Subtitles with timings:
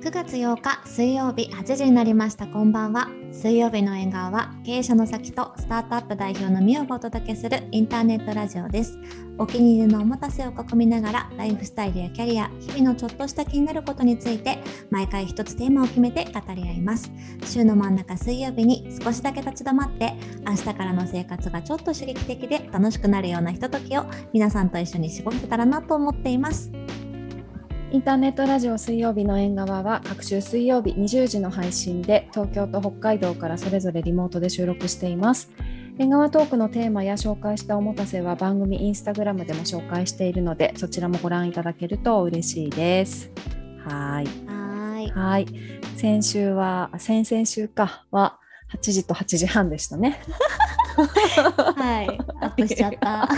[0.00, 2.46] 9月8日水曜日8時になりました。
[2.46, 3.10] こんばんは。
[3.32, 8.98] 水曜日の縁側は経営者の先とスタートアップ代表のみおがお届けするインターネットラジオです。
[9.36, 14.58] お気に入りのおもたせを囲みながらライフスタイルやキャリア日々のちょっとした気になることについて
[14.90, 17.12] 毎回一つテーマを決めて語り合います。
[17.44, 20.14] 週の真ん中水曜日に少しだけ立ち止まって
[20.46, 26.72] 明日からの生活がちょっと刺激的で楽しくなるようなひとときを皆さんと一緒に過ごせたらなと思っています。
[27.92, 35.50] インターネットラジオ水曜日の縁側は各週水曜日20時の配信で東京と北海道からそれぞれリモートで収録しています。
[35.98, 43.30] 縁側トークのテーマや紹介したおもたせは番組インスタグラムでも紹介しているのでそちらもご覧いただけると嬉しいです。
[43.84, 44.26] はい。
[44.46, 45.46] はいはい。
[45.96, 48.38] 先週は、先々週かは
[48.72, 50.20] 8時と8時半でしたね。
[51.06, 53.28] はい、アップしちゃった。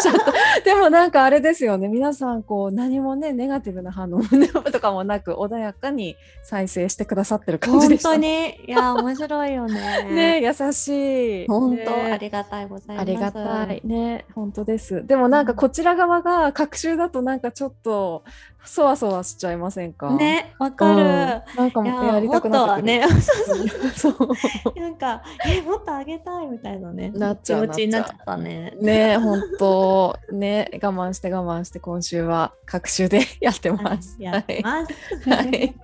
[0.64, 4.22] でもなんかあれですよね皆さんこう何もねネガティブな反応
[4.70, 8.10] とかもなく穏やかに再生してくださってる感じでした。
[8.10, 10.02] 本当にいや面白いよね。
[10.40, 11.46] ね優しい。
[11.46, 13.00] 本当、ね、ありがたいございます。
[13.00, 15.06] ありがたいね本当です。
[15.06, 18.24] でもなんかこちら側が隔週だとなんかちょっと
[18.64, 20.10] そわそわしちゃいませんか？
[20.10, 23.04] ねわかる、うん、なんかもやりたくなってね
[23.96, 28.74] そうそうなんかえもっとあげたいみたいなねなっちゃう気持ちになっちゃったね。
[28.80, 35.74] ね本当ね我慢して我慢して今週は各週でやってます、やってます、はい、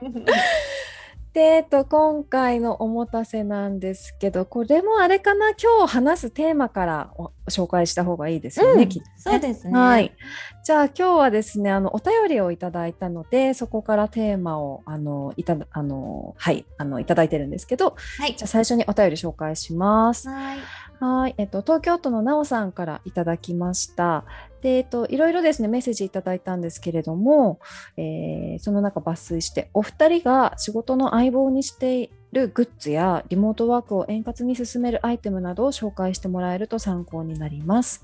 [1.65, 5.51] っと、今回のおもたせなんですけどこれもあれかな？
[5.51, 7.11] 今日話すテーマから
[7.49, 9.79] 紹介した方がいいですよね、うん、きっと、ね、そうですね。
[9.79, 10.13] はい。
[10.65, 18.35] じゃあ今日はですね、あのお便りをいただいたので、そこからテーマをあのいたあのはいあのいただいてるんですけど、はい。
[18.37, 20.29] じゃあ最初にお便り紹介します。
[20.29, 20.59] はい。
[20.99, 21.35] はい。
[21.37, 24.25] えっと東京都のなおさんからいただきました。
[24.63, 27.61] で、えっといろいろですねメッセージいただいたんですけれども、
[27.97, 38.03] えー、その中抜粋してお二人が仕事の相棒にしてるグッズやリモートワークを円滑に進めるアイテムなどを紹介してもらえると参考になります。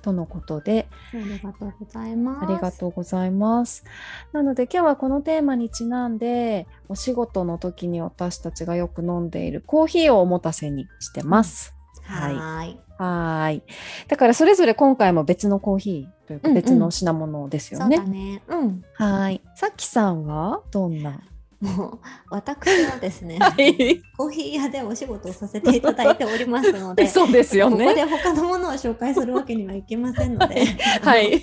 [0.00, 2.44] とのことでありがとうございます。
[2.44, 3.84] ありがとうございます。
[4.32, 11.77] なので今日はこのテーマにちなんでお仕事の時に私たちがよく飲んでいるコーヒーをおもたせにしてます。
[12.08, 12.78] はい。
[12.98, 13.62] はい。
[14.08, 17.96] だからそれぞれ今回も別のコーヒーというか別の品物ですよね。
[17.96, 18.42] うんうん、ね。
[18.48, 18.84] うん。
[18.94, 19.40] はい。
[19.54, 20.62] さきさんは？
[20.70, 21.20] どんな？
[21.60, 21.98] もう
[22.30, 30.64] 私はですね、 はい、コーヒー屋でお仕事をさせていただいておりますので そうですよねここで他のものを紹介するわけにはいきませんので
[31.02, 31.42] はい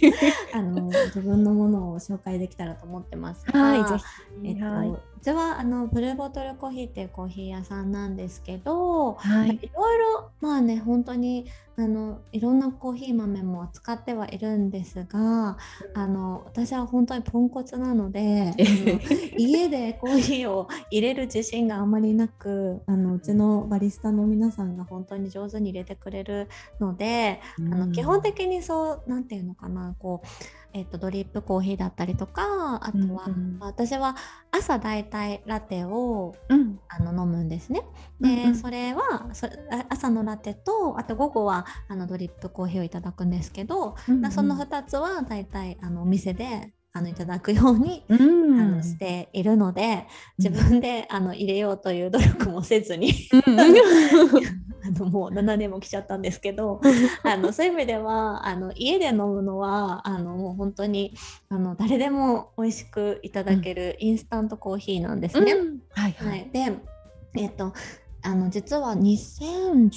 [0.53, 11.47] あの自分のものを紹介できたらと思ってますはいぜひ、えっと、はいうちはあのブルーボトルコーヒーっていうコーヒー屋さんなんですけど、はい、いろいろまあね本当に
[11.77, 15.57] あのいろんなコーヒー豆も使ってはいるんですが
[15.93, 18.53] あの私は本当にポンコツなので
[19.37, 26.47] 家でコーヒーを入れる自信があまりなくあのうちのバリスタの皆さんが本当に上手に入れてくれる
[26.79, 30.27] ので、うん、あの基本的にそう何て言うのかなこう
[30.75, 34.17] えーと、ドリップコーヒーだったりとかあとは、うん、私は
[34.51, 37.83] 朝だいたいラテを、うん、あの飲むんですね。
[38.19, 39.47] で、うん、それはそ
[39.87, 53.11] 朝のラテとあと午後はあのドリップコーヒーをいただくんですけど、うん、その2つはだいたいあのお店であのいただくように、うん、あのしているので自分であの入れようという努力もせずに
[54.85, 56.79] あのもう7年も来ちゃったんですけど
[57.23, 61.13] あのそういう意味ではあの家で飲むのはあのもう本当に
[61.49, 65.51] あの誰でも美味しくいただけるインスタントコーヒーなんですね。
[65.51, 66.71] うん、はい、はい、で、
[67.35, 67.73] えっと
[68.21, 69.89] あの実は2019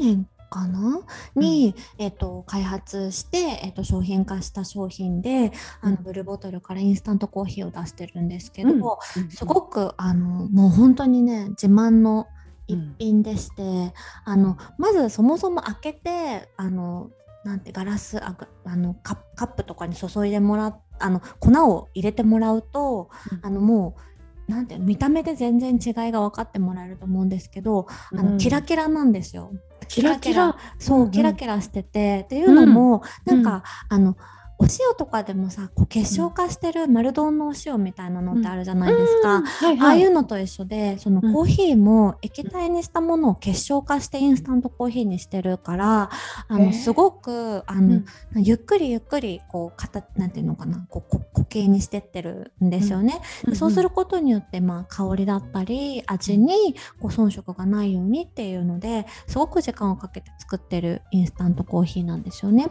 [0.00, 1.00] 年かな？
[1.34, 12.26] に、うん、えーと、開発して、えーと、商品化した商品で、あのブルーボトルからインスタントコーヒーを出してるんですけど、うん、すごくあのもう本当にね自慢の
[12.68, 13.92] 一品でして、うん、
[14.24, 17.10] あのまずそもそも開けてあの
[17.44, 23.10] なんてガラスああのカップとかに注いでもらあの粉を入れてもらうと、
[23.42, 24.02] あのもう
[24.48, 29.52] なんて見た目で全然違いが分かってもらえると思うんですけど、あのキラキラなんですよ。
[29.88, 30.56] キラキラ？
[30.78, 34.16] そう、うん、キラキラしててっていうのも、うん、なんか、あの
[34.62, 39.42] お塩とかでもさこう結晶化してる丸丼のお塩みたいなのってあるじゃないですか、
[39.80, 46.10] ああいうのと一緒でそのコーヒーも液体にしたものを結晶化してインスタントコーヒーにしてるから
[46.48, 48.02] あのすごくあの、
[48.36, 53.20] ゆっくりゆっくりこうかたなんていうのかなこう固系にしてってるんですよね。
[53.44, 62.68] でそうすることによって、まあ、香りだったり味にこう遜色がないようにっていうのですごく時間をかけて作ってるインスタントコーヒーなんですよね。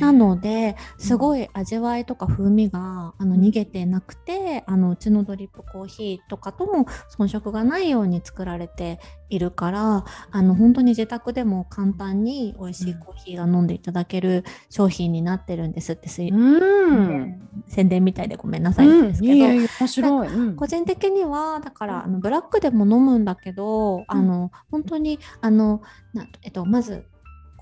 [0.00, 6.86] なのですごい味わいとか風味があの逃げてなくてあのうちのドリップコーヒーとかとも
[7.18, 25.82] 遜色がないように作られているからあの本当に自宅でも簡単に美味しいコーヒーが飲んでいただける商品になってるんですってうん、宣伝みたいでごめんなさいですけど、うん、いやいや面白い、うん、個人的にはだからあのブラックでも飲むんだけど、あの本当にあの
[26.12, 27.04] な、えっと、まず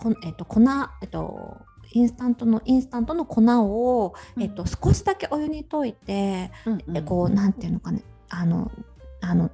[0.00, 0.60] こ、えっと、粉、
[1.02, 1.58] えっと、
[1.92, 8.02] インスタントのインスタントの粉を、えっと、少しだけお湯に溶いて、うん、こうなんていうのかね。
[8.28, 8.70] あの
[9.20, 9.50] あの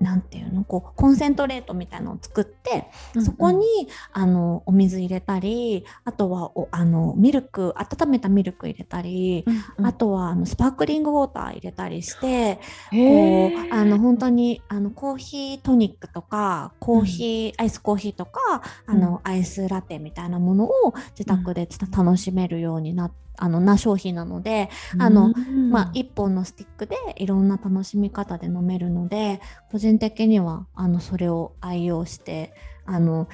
[0.00, 0.64] なんていうの？
[0.64, 3.64] こうコンセントレートみたいのを作って、うんうん、そこに
[4.12, 12.56] あのお水入れたりあとはおあのミルク温めたミルク入れたり、うんうん、あとはあのスパークリングウォーター入れたりして
[12.90, 21.66] こうあの本当にあのコーヒートニックとかコーヒー、うん、アイスコーヒーとかあの、アイスラテみたいなものを自宅で
[21.96, 23.22] 楽しめるようになって。
[23.36, 24.68] あのな商品なので
[24.98, 25.32] あの、
[25.70, 29.40] まあ、1本のスティックでいろんな楽しみ方で飲めるので
[29.70, 32.52] 個人的にはあのそれを愛用して
[32.84, 33.28] あの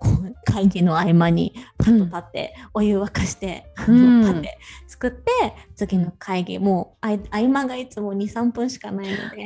[0.44, 5.30] 会議の合間にパッと立って、お湯沸かして、うん、パッて作って
[5.74, 9.44] 次の会議もう合間がいつも23分しかないので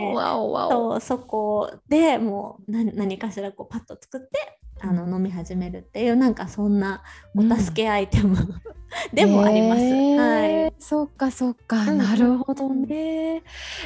[0.70, 7.02] そそこでもう何かしらこうパッと作ってあの飲み始めるっていうなんかそんな
[7.36, 8.60] お助けアイテム、うん、
[9.12, 9.82] でもあります。
[9.82, 10.72] えー、はい。
[10.78, 13.42] そっかそっか、うん、なるほどね。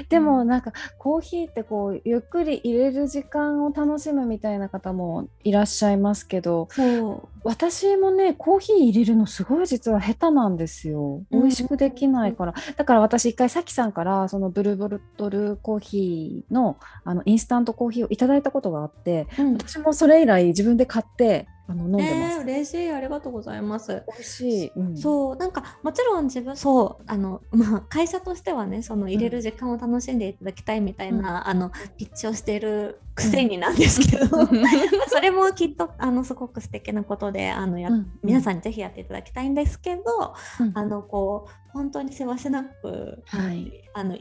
[0.09, 6.69] でもなんかコーヒーってこうゆっくり入れる時間を楽しむみたいな方もいらっしゃいますけど、
[7.43, 11.23] 私もねコーヒー入れるのすごい実は下手なんですよ。
[11.31, 12.55] 美味しくできないから。
[12.77, 22.93] だから私一回さきさんからそのブルボルトルコーヒーのあのインスタントコーヒーをいただいたことがあって、私もそれ以来自分でで買ってあの飲んでます、えー、嬉しい。
[22.93, 24.03] ありがとうございます。
[24.07, 34.49] 美味しい、うん、そうなんかもちろん自分そうあのまあ会社としてはねその入れる時間を楽しんでいただきたいみたいな、うん、あのピッチをしているくせになんですけど、うん、
[35.09, 37.89] それもきっとあのすごく素敵なことであのや、
[38.23, 40.03] 皆さんにぜひやっていただきたいんですけど、
[40.75, 44.17] あのこう本当にせわしなく、はい、あの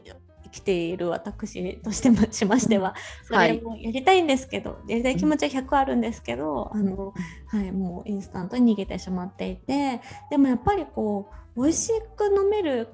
[0.54, 7.14] きている私としてもしましてはそれもやりたいんですけど、はい、やりたい気持ちは100あるんですけど、あの
[7.48, 12.88] はい、もうインスタントに逃げてしまっていてでもやっぱりこう美味しく飲める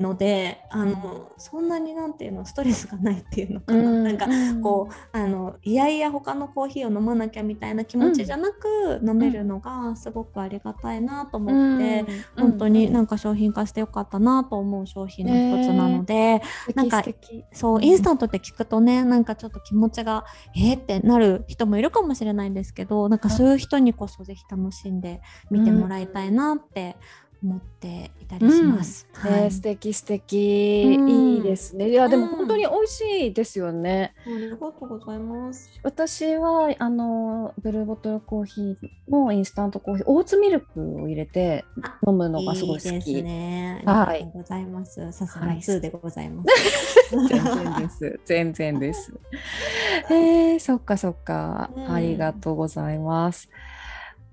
[0.00, 4.26] のであのそんなになんていうのストレスがないっていうのかな、うん、 なんか
[4.60, 12.04] こうあのいやいや他のコーヒーを飲まなきゃみたいな気持ちじゃなく、飲めるのがすごくありがたいなと思って、
[12.36, 17.04] うん、本当になんか商品化してよかったなと思う商品の一つなので、えー、なんか
[17.52, 20.24] そうインスタントって聞くとねなんかちょっと気持ちが
[20.56, 25.20] えー、ってなる人もいるかもしれないんですけどなんかそういう人にこそぜひ楽しんで
[25.50, 26.96] 見てもらいたいなって
[27.44, 29.06] 思っていたりします。
[29.22, 31.90] うん、はい、素敵素敵、うん、いいですね。
[31.90, 34.14] いやでも本当に美味しいですよね。
[34.26, 35.70] ありがとうございます。
[35.82, 38.76] 私はあのブルーボトルコーヒー
[39.10, 41.64] のインスタントコーヒーオーツミルクを入れて
[42.06, 42.86] 飲むのがすごい好き。
[42.86, 43.82] いいですね。
[43.84, 45.12] ありがとうございます。
[45.12, 47.10] さすが2でございます。
[47.28, 48.20] 全然です。
[48.24, 49.12] 全然です。
[50.10, 53.50] えー、そっかそっか、ありがとうございます。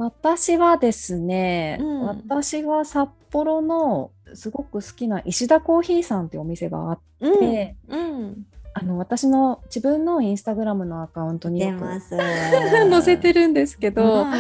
[0.02, 11.62] 私はですね、うん、私は札幌のすごく好きな石田コーヒーさんっていうお店があって、うん、うん、あの私の自分のインスタグラムのアカウントに
[12.10, 14.34] 載せてるんですけど、うん、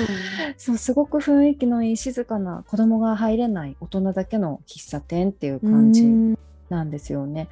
[0.57, 6.07] そうすごく雰囲気のいい静かな子供が入れない大人だけの喫茶店っていう感じ
[6.69, 7.49] なんですよね。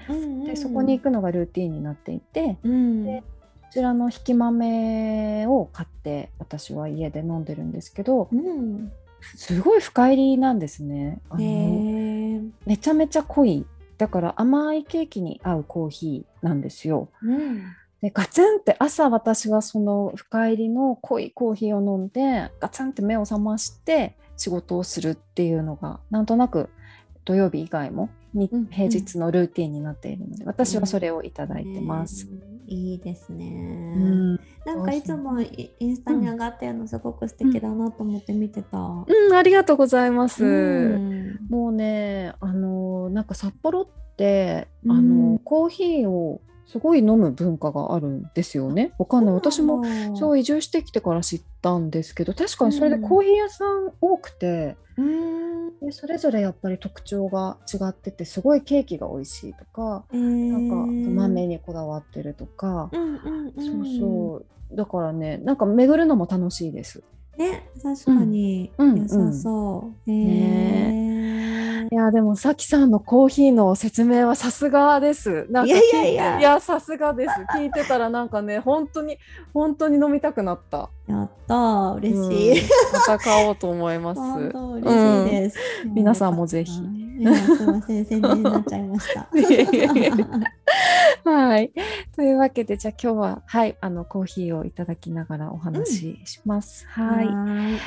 [0.47, 3.38] でそこに行くのがルーティンになっていて、でこ
[3.71, 8.91] ちらの引き豆を買って私は家で飲んでるんですけど、うん、
[9.35, 11.21] すごい深入りなんですね。
[11.29, 13.65] あのめちゃめちゃ濃い。
[13.97, 17.09] だから甘いケーキに合うコーヒーなんですよ。
[17.21, 17.63] うん、
[18.01, 26.69] でガツンって朝私はその深入りの濃いコーヒーを飲んでガツンって目を覚まして仕事をするっていうのがなんとなく
[27.25, 32.27] 土曜日以外も平日のルーティンになっているので、私はそれをいただいてます。
[32.27, 34.35] うんいいですね、うん、
[34.65, 48.93] なんかいつもインスタに上がってるのすごく素敵だなと思って見てた、うん、うん、ありがとうございます、うん、もうねあのなんか札幌ってあの、コーヒーをすごい飲む文化があるんですよね。
[48.99, 49.33] わかんない。
[49.33, 49.83] 私も
[50.15, 64.75] そう移住してきてから知ったんですけど、確かにそれでコーヒー屋さん多くて、うん、でそれぞれやっぱり特徴が違ってて、すごいケーキが美味しいとか、なんか豆にこだわってるとか、そうそう。
[64.75, 67.01] だからね、なんか巡るのも楽しいです。
[67.39, 70.11] ね、確かに良さそう。
[70.11, 75.47] うんうん、ねいやでもさきさんのコーヒーの説明はさすがです。
[75.49, 77.33] なんかいやいやいやいやさすがです。
[77.55, 79.17] 聞いてたらなんかね本当に
[79.53, 80.89] 本当に飲みたくなった。
[81.07, 84.19] やった嬉しい、うん、また買おうと思います。
[84.21, 85.57] 嬉しいです。
[85.85, 86.71] うん、皆さんもぜひ。
[86.73, 89.27] すみません宣伝になっちゃいました。
[91.29, 91.71] はい。
[92.15, 96.87] というわけで、じゃあ今日は、はい、あの、コーヒーをいただきながらお話しします。
[96.97, 97.79] うん、はい。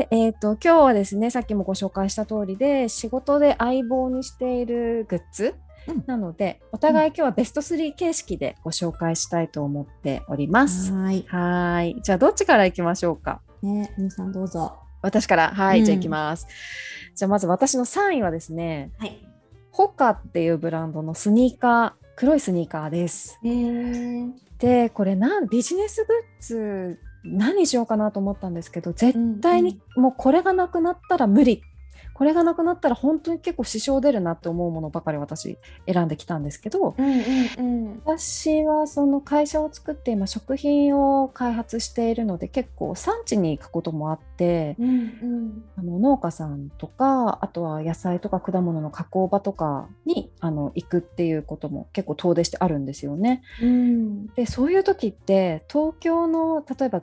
[0.00, 5.54] で、えっ、ー、と、今日はですね、さっきもご紹介した通りで、仕事で相棒にしているグッズ、
[5.86, 10.92] うん、なので、お互い今日はベスト3形式でご紹介したいと思っております。
[10.92, 11.24] はい。
[11.28, 11.96] はい。
[12.02, 13.40] じゃあ、どっちからいきましょうか？
[13.62, 14.78] ね、皆さんどうぞ。
[15.00, 16.46] 私から、はい、うん、じゃあいきます。
[17.14, 19.18] じゃあ、まず私の3位はですね、はい、
[19.70, 23.38] ホカっていうブランドのスニーカー、黒いスニーカーです。
[24.58, 31.62] でこれなんビジネスグッズ何しようかなと思ったんですけど絶対にもうこれがなくなったら無理
[32.18, 35.56] これがなくなったら本当に結構支障出るなって思うものばかり私
[35.86, 53.42] 選んできたんですけど、うんうんうん、私はその会社を作って今食品を開発しているので結構産地に行くこともあって、うんうん、あの農家さんとかあとは野菜とか果物の加工場とかにあの行くっていうことも結構遠出してあるんですよね。
[53.62, 57.02] うん、でそういう時って東京の例えば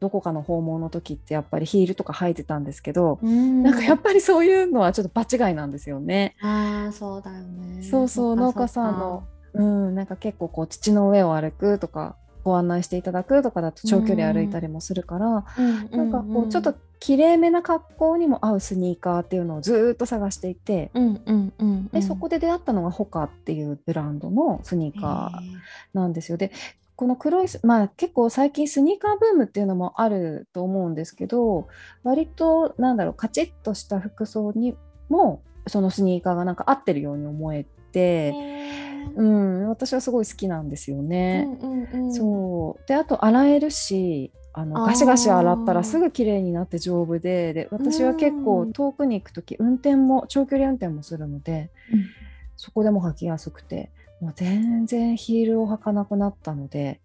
[0.00, 6.36] どこかの訪問の時ってやっぱりヒールとか履いてたんですけど、んなんかやっぱりそういうのはちょっと場違いなんですよね。
[6.40, 7.82] ああそうだよね。
[7.82, 26.38] そうそう農家さんのうんなんか結構こう土の上を歩くとかご案内していただくとかだと長距離歩いたりもするから、うん、なんかこうちょっときれいめな格好にも合うスニーカーっていうのをずっと探していて、うんうんうん、でそこで出会ったのがホカっていうブランドのスニーカーなんですよ。
[26.38, 26.52] で
[27.00, 31.66] この黒いまあ結構最近スニーカーブームっていうのもあると思うんですけど
[32.02, 34.76] 割となんだろうカチッとした服装に
[35.08, 38.34] もそのスニーカーがなんか合ってるように思えて、
[39.16, 41.48] うん、私はすごい好きなんですよね。
[41.62, 42.86] うんうんうん、そう。
[42.86, 52.04] であと洗えるしあのガシガシ洗ったらすぐ綺麗になって丈夫でで私は結構遠くに行く時運転も長距離運転もするので、うん、
[52.58, 53.90] そこでも履きやすくて
[54.20, 57.00] もう全然ヒールを履かなくなったので。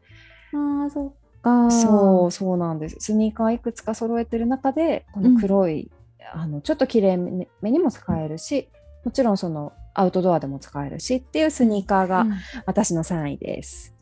[0.54, 1.72] あそっか。
[1.72, 2.98] そうそうなんです。
[3.00, 5.92] スニーカーいくつか揃えてる中でこの黒い、
[6.36, 8.70] うん、あのちょっときれいめにも使えるし、
[9.04, 12.26] もちろんそのアウトドアでも使えるしっていうスニーカーが
[12.66, 13.94] 私の3位です。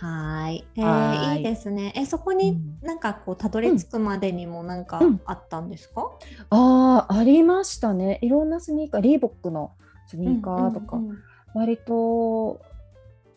[0.00, 1.40] うん、はい、えー、い。
[1.40, 1.92] いですね。
[1.96, 6.02] え、そこになんかこうたどり着くまでにもなんかあったんですか？
[6.02, 8.18] うん、ああ、ありましたね。
[8.22, 9.72] いろんなスニーカー、リーボックの
[10.06, 11.18] スニーカーとか、うんうんうん、
[11.54, 12.60] 割と、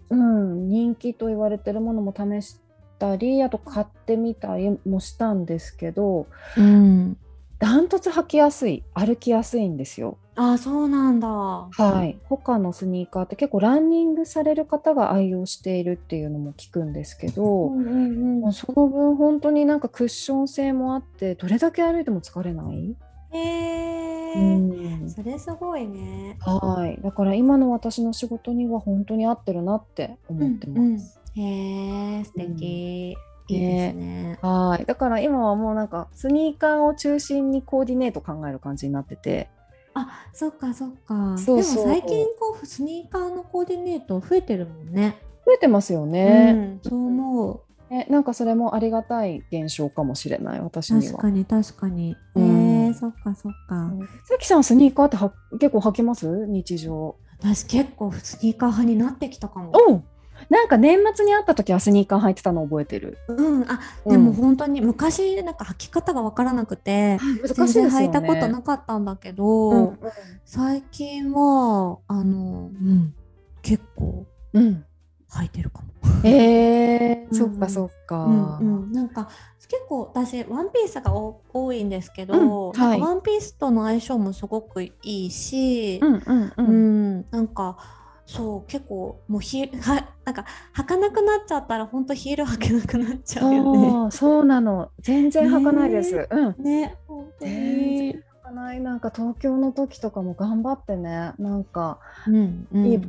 [0.09, 2.59] うん、人気と言われてるものも試し
[2.99, 7.17] たりあと買ってみたりもしたんですけど、うん、
[7.59, 10.17] ダントツ履きやすい歩きやすいんですよ。
[10.37, 11.27] あそうなんだ。
[11.27, 12.19] はい。
[12.25, 22.95] 他のスニーカーって結構ランニングされる方が愛用しているっていうのも聞くんですけど、うんうんうん、その分本当になんかクッション性もあってどれだけ歩いても疲れない。
[23.35, 26.37] へえ、うん、それすごいね。
[26.41, 27.01] はい。
[27.01, 31.19] だから今の私の仕事には本当に合ってるなって思ってます。
[31.35, 33.17] うんうん、へえ、素敵。
[33.49, 34.39] うん、いいですね。
[34.41, 34.85] はい。
[34.85, 39.49] だから今はもうなんかスニーカーを中心にコーディネート考える感じになってて。
[39.93, 41.37] あ、そっかそっか。
[41.37, 45.17] そうそうでも最近こうスニーカーのコーディネート増えてるもんね。
[45.45, 46.79] 増えてますよね。
[46.83, 47.61] うん、そう思う。
[47.91, 53.91] えなんかそれもありがたい現象かもしれない私には確かに確かに、うん、えー、そっかそっか。
[54.23, 56.47] さきさんスニーカーっては結構履きます？
[56.47, 57.15] 日常。
[57.39, 59.71] 私結構スニーカー派になってきたかも。
[59.73, 60.03] お
[60.49, 63.17] なんか年末に会った時はスニーカー履いてたの覚えてる。
[63.29, 69.97] うん、あでも本当に昔なんか履き方が分からなくて、うん、難しい、ね、履いたことなかったんだけど、うんうん、
[70.43, 73.15] 最近はあの、うん、
[73.61, 74.85] 結構、うん、
[75.35, 75.87] 履いてるかも。
[76.23, 79.29] えー、そっかそっか、うんうん、なんか
[79.67, 87.77] 結構私ワンピースが多いんですけど、うんはい、ワンピースとの相性もすごくいいし、うんうんうん、なんか
[88.25, 94.11] そう結構もうヒ はなんか履かなくなっちゃったら本当ヒール履けなくなっちゃうよね。
[94.11, 94.89] そうなの。
[94.99, 96.15] 全然履かないです。
[96.15, 96.63] ね、うん。
[96.63, 98.19] ね本当に。
[98.45, 98.79] かない。
[98.79, 101.33] なんか東京の時とかも頑張ってね。
[101.39, 103.01] なんか、うんうん、いい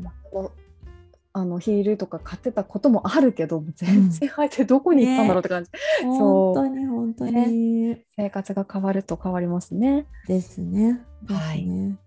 [1.37, 10.07] あのヒールとか買ってたこともあるけど全然履いてどこに行ったんだろうって感じ、ね、本当に本当に、ね、生活が変わると変わりますね。
[10.27, 11.03] ですね。
[11.29, 11.99] はい、はい、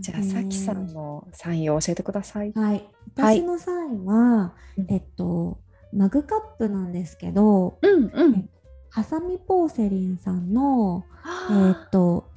[0.00, 2.52] じゃあ、さきさんのサインを教えてください。
[2.54, 5.58] はい、私のサインは、はい、えっと
[5.92, 8.48] マグカップなんですけど、うんうん、
[8.88, 11.04] ハサミポーセリンさんの
[11.50, 12.30] えっと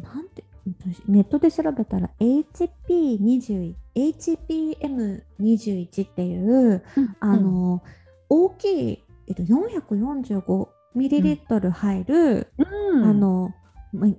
[0.00, 0.41] なんて
[1.08, 7.82] ネットで調べたら HP21 HPM21 っていう、うん、あの、
[8.28, 13.54] 大きい、えっと、445ミリリットル入る、うん、あの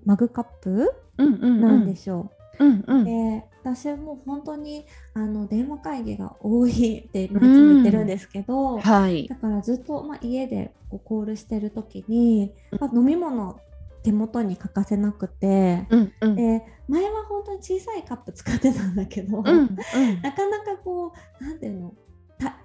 [0.05, 2.65] マグカップなんでしょう。
[2.65, 4.85] うんうん、で私も本当に
[5.15, 13.59] あの電話会議が多いっていつも言ってるんですけど、はい、だからずっと、まあ、家でこうコールしてる時に、まあ、飲み物
[14.03, 19.75] 手元に欠かせなくて、うんうん、で前は本当に小さいカップ使ってたんだけど、うんうん、
[20.21, 21.93] なかなかこうなんていうの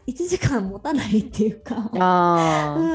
[0.09, 1.97] 1時間持たないっていうか う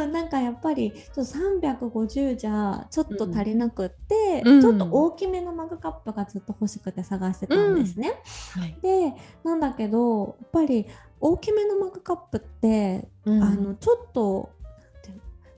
[0.05, 8.13] ん、なんかやっぱりちょっと350じゃちょっと足りなくって、うん、ちょっと大きめのマグカップがずっと欲しくて探してたんですね。
[8.57, 8.61] うん。
[8.63, 10.87] はい、でなんだけどやっぱり
[11.21, 14.49] 大きめのマグカップって、あのちょっと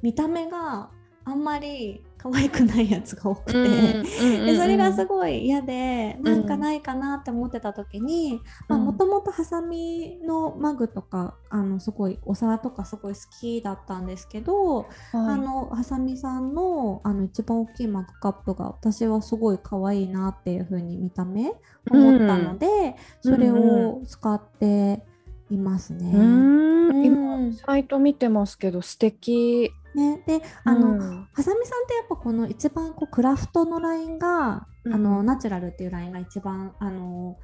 [0.04, 0.92] 見た目が
[1.24, 21.54] あんまり可愛くないやつが多くて、でそれがすごい嫌でなんかないかなって思ってた時にもともとハサミのマグとかあのすごいお皿とかすごい好きだったんですけど、はい、あのハサミさんのあの一番大きいマグカップが私はすごい可愛いなっていう風に見た目
[21.92, 25.04] 思ったので、うん、それを使って
[25.52, 26.12] いますね。
[27.06, 37.38] 今サイト見てますけど素敵ね、であの、うん、ハサミさんってやっぱこの一番こうクラフトのラインが、うん、あのナチュラルっていうラインが一番あの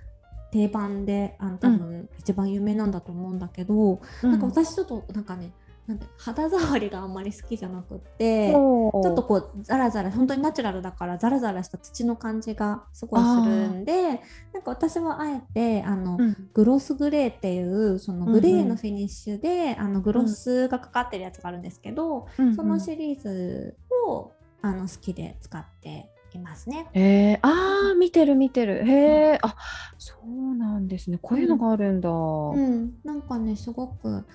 [0.52, 5.52] 定番であの多分一番有名なんだと思うんだけど、うん、なんか私ちょっとなんかね
[5.92, 14.22] なんて肌触りがあんまり好きじゃなくってちょっとこうザラザラ本当にナチュラルだからザラザラした土の感じがすごいするんで
[14.54, 23.76] なんか私はあえてあの、うん、グロスグレーっていうそのグレーのフィニッシュで、うんうん、あのグロスがかかってるやつがあるんですけど、うんうん、そのシリーズ
[24.08, 24.32] を
[24.62, 26.88] あの好きで使っていますね。
[26.94, 28.88] へえ、ああ、見てる見てる。
[28.88, 29.56] へえ、あ、
[29.98, 31.20] そうなんですね。
[31.22, 32.10] こういうのがあるんだ。
[32.10, 34.26] うん、うん、なんかね、すごく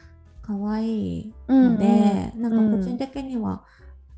[0.47, 3.65] 可愛いので、うんうん、なんか個人的には、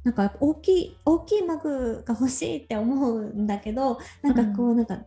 [0.05, 4.99] なんか大きい大きいマグが欲しいって思うんだけどなんかこう、なんか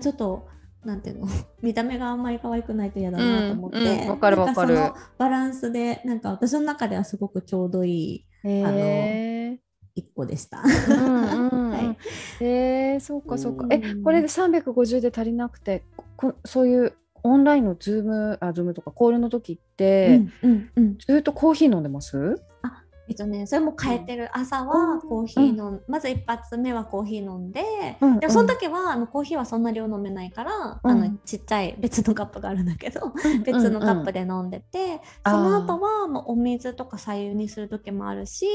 [0.00, 0.48] ちょっと
[0.84, 1.26] なんていうの
[1.62, 4.76] 見た目があんまり可愛くないと嫌だなと思って、うんうん、かるわかる。
[5.18, 9.58] バランスでなんか私の中ではすごくちょうどいい、あの
[9.94, 10.62] 一個でした。
[10.62, 13.66] うんうん はい、えー、そうかそうか。
[13.70, 15.84] えこれで350で足りなくて
[16.16, 16.92] こそういう
[17.26, 22.40] オンラインのズームあズームとかコールの時って、うんうんうん、ずっとコーヒー飲んでます？
[22.62, 27.62] あえっとね、それも変えてる、朝はコーヒー飲ん、うん、まず一発目はコーヒー飲んで、
[28.00, 38.46] うんうん、でもその時はあのコーヒーはそんな量飲めないから、うん、あのちっちゃい別のカップがあるんだけど、うん、 別のカップで飲んでて、その後はもうお水とか左右にする時もあるし、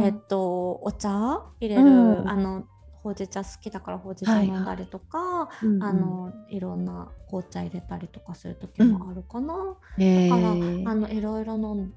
[0.00, 2.66] えっとお茶入れる、あの
[3.02, 10.50] ほうじ茶好きだからほうじ茶飲んだりとか、はいはい、あのいろんな紅茶入れたりとかする時もあるかな、うん、だから、
[10.90, 11.54] あのいろいろ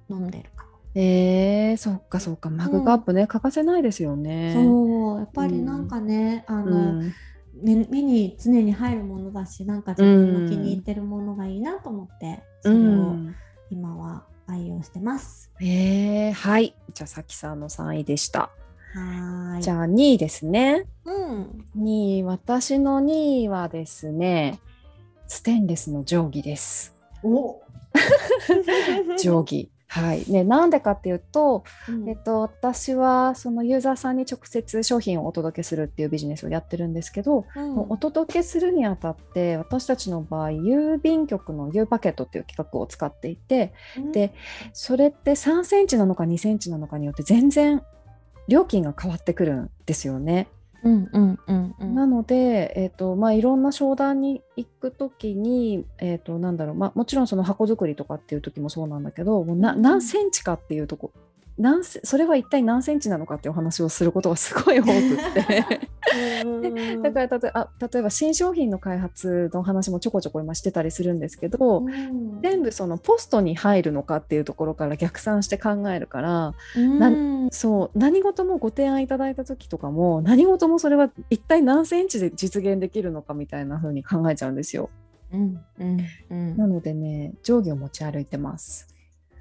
[0.09, 2.51] 飲んでるかえー、そっかそっか。
[2.51, 4.53] マグカップね、うん、欠かせないですよね。
[4.53, 5.19] そう。
[5.19, 7.03] やっぱりなんかね、うん、あの、
[7.63, 13.15] 目目に常に入るものだしなんか自分の気に入ってるものがいいなと思って、それを
[13.71, 15.51] 今は愛用してます。
[15.61, 16.75] えー、はい。
[16.93, 18.51] じゃあさきさんの3位でした。
[18.93, 19.63] はい。
[19.63, 20.85] じゃあ2位ですね。
[21.05, 24.59] うん、2位私の2位はですね
[25.27, 26.95] ステンレスの定規です。
[27.23, 27.61] お。
[29.17, 29.69] 定規。
[29.93, 30.23] はい。
[30.27, 44.33] ね、なんでかっていうと、うん、えっと、私はそのユーザーさんに直接商品をお届けするっていうビジネスをやってるんですけど、うん、お届けするにあたって私たちの場合郵便局の U パケットっていう企画を使っていて、うん、で
[44.73, 47.83] それって3センチなのか2センチなのかによって全然
[48.47, 50.47] 料金が変わってくるんですよね。
[50.83, 56.75] うんうんうんうん、なので、えーとまあ、いろんな商談に行く時に、えーとなんだろう。
[56.75, 61.11] まあ、もちろんその箱作りとかっていう時もそうなんだけどもうな何センチかっていうとこ
[61.57, 64.93] 何それは一体何センチなのかっていう話をすることがすごい多くっ
[65.33, 65.65] て。
[67.01, 84.89] だから例えあ例えば新商品の開発の話もちょこちょこ今してたりするんですけど、うん、全部そのポストに入るのかっていうところから逆算して考えるから、うん、そう何事もご提案いただいた時とかも何事もそれは一体何センチで実現できるのかみたいな風に考えちゃうんですよ。
[85.31, 88.92] うんうんうん、なのでね定規を持ち歩いてます。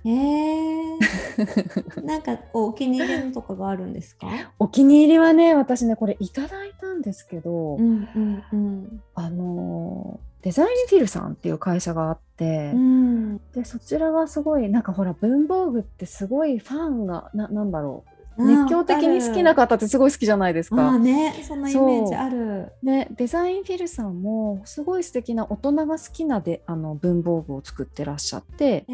[0.05, 4.27] えー、 なんかお気に入りのとかがあるんですか？
[4.59, 20.89] お気に入りはね私ねこれいただいたんですけど、うんうんうん、あのデザインフィルさんっていう会社があって、うん、でそちらはすごいなんかほら文房具ってすごいファンがななんだろう熱狂的に好きな方ってすごい好きじゃないですか。
[20.89, 22.73] あね、そんなイメージある。
[22.83, 28.87] ね、デザインフィルさんもすごい素敵な大人が好きなであの文房具を作ってらっしゃって、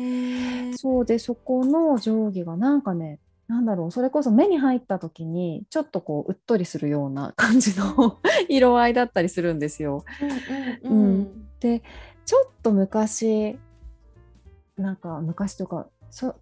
[0.76, 10.04] そうでそこの定規がなんかねなんだろうそれこそ目に入った時にちょっとこううっとりするような感じの 色合いだったりするんですよ。
[10.82, 11.82] うん、うんうん、で
[12.26, 13.58] ちょっと昔
[14.76, 16.36] なんか昔とかそ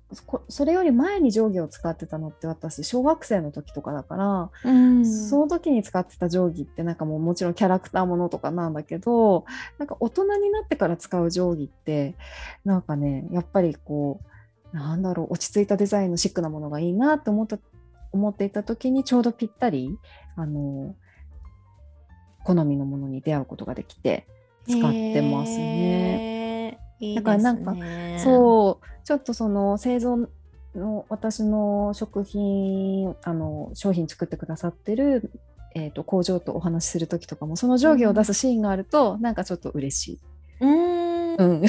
[0.48, 9.44] それより前に定規を使ってたのって私小学生の時とかだから、うん、その時に使ってた定規ってなんかもうもちろんキャラクターものとかなんだけど
[9.78, 12.14] なんか大人になってから使う定規って
[12.64, 14.20] なんかねやっぱりこ
[14.72, 17.58] うなんだろう落ち着いたデザインのシックなものがいいなって思った
[18.12, 19.98] 思っていた時にちょうどぴったり
[20.36, 20.94] あの
[22.44, 24.26] 好みのものに出会うことができて
[24.68, 26.45] 使ってますね。
[27.00, 27.74] いいだからなんか
[28.18, 30.28] そうちょっとその製造
[30.74, 35.30] の私の食品あの商品作ってくださってる、
[35.74, 40.20] えーと、工場とお話しする時とかもその定規を出すシーンがあると、うん、なんかちょっと嬉しい。
[40.60, 41.36] うん。
[41.36, 41.62] うん、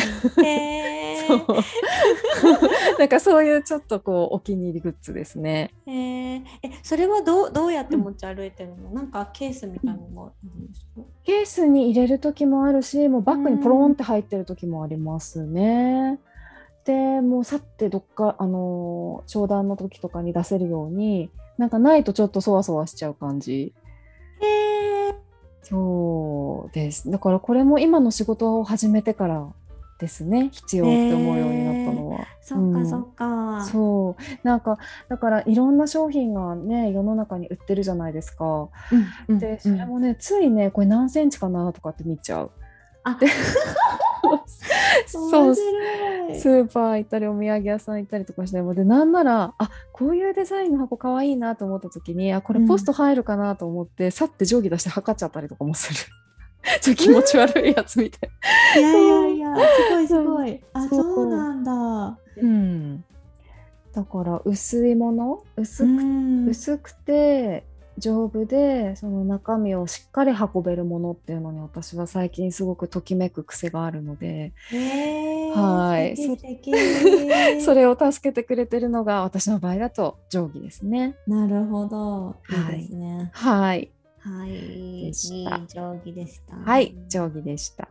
[1.28, 1.40] そう
[3.00, 5.74] なんかそういうちょっとこうお気に入りグッズですね。
[5.88, 6.44] え
[6.84, 16.20] それはどうどうやって持ち歩いてるの、うん、なんかケースみたいなのがあるんですか、ケースに入れる時もあるしもうバッグにポロンって入ってる時もありますね。
[16.86, 23.74] でもうさってどっかあの商談の時とかに出せるようになんかないとちょっとそわそわしちゃう感じ。
[24.40, 25.16] へー
[25.64, 27.12] そうです。
[27.12, 29.48] だからこれも今の仕事を始めてから
[29.98, 30.50] ですね。
[30.52, 32.26] 必要って思うようになったのは。
[32.42, 34.48] そっかそっか、うん、そう。
[34.48, 34.78] なんか
[35.10, 38.70] だからいろんな商品がね世の中に売ってるじゃないですか。
[39.28, 42.52] うん、でそれもね、ついねこれ何センチかなとかって見ちゃう。
[43.04, 43.18] あ。
[45.06, 45.56] そう。
[45.56, 56.00] スーパー行ったりお土産屋さん行ったりとかしてもでなんならあこういうデザインの箱かわいいなと思った時にあこれポスト入るかなと思って、うん、さって定規出して測っちゃったりとかもする。
[56.82, 58.30] ちょ気持ち悪いやつみたい。
[58.80, 60.62] いやいやいやすごいすごい。
[60.74, 62.20] あそうなんだ。
[62.38, 63.04] うん。
[63.94, 65.44] だから薄いもの？
[65.56, 67.66] 薄く薄くて
[67.98, 74.54] 丈夫でその中身をしっかり運べるものっていうのに私は最近すごくときめく癖があるので、
[75.56, 76.18] はい
[77.62, 81.16] それを助けてくれてるのが私の場合だと定規ですね。
[81.26, 83.32] なるほどいいですね。
[83.34, 83.92] はい、はい、
[84.46, 85.10] い。
[85.10, 85.46] い定
[85.80, 86.56] 規でした。
[86.56, 87.88] はい定規でした。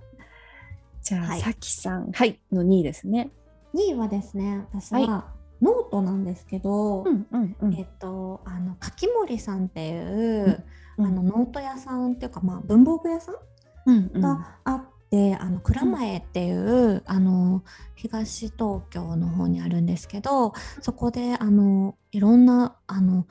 [1.02, 2.10] じゃあ、はい、さきさん。
[2.12, 3.30] はいの2位ですね。
[3.74, 5.64] 2位はですね私は、はい。
[5.64, 10.64] ノートなんですけど、うんうんうん、えっとあのカキモリさんっていう、
[10.98, 13.36] うん、あのノート屋さんっていうかまあ文房具屋さん。
[13.86, 17.62] があって、あの蔵前っていう、あの
[17.94, 23.26] 東東京の方にあるんですけどそこであのいろんなあの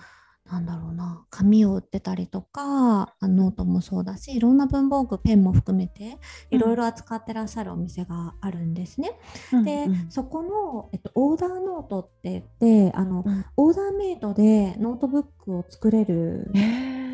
[0.50, 6.20] なんだろうな紙を売ってたりとかノートもそうだしいろんな文房具ペンも含めて
[6.52, 9.20] いろいろ扱ってらっしゃるお店があるんですね。
[9.52, 16.52] うん、で、そこの、えっと、オーダーノートって言ってあの、うん、オーダーメイドでノートブックを作れる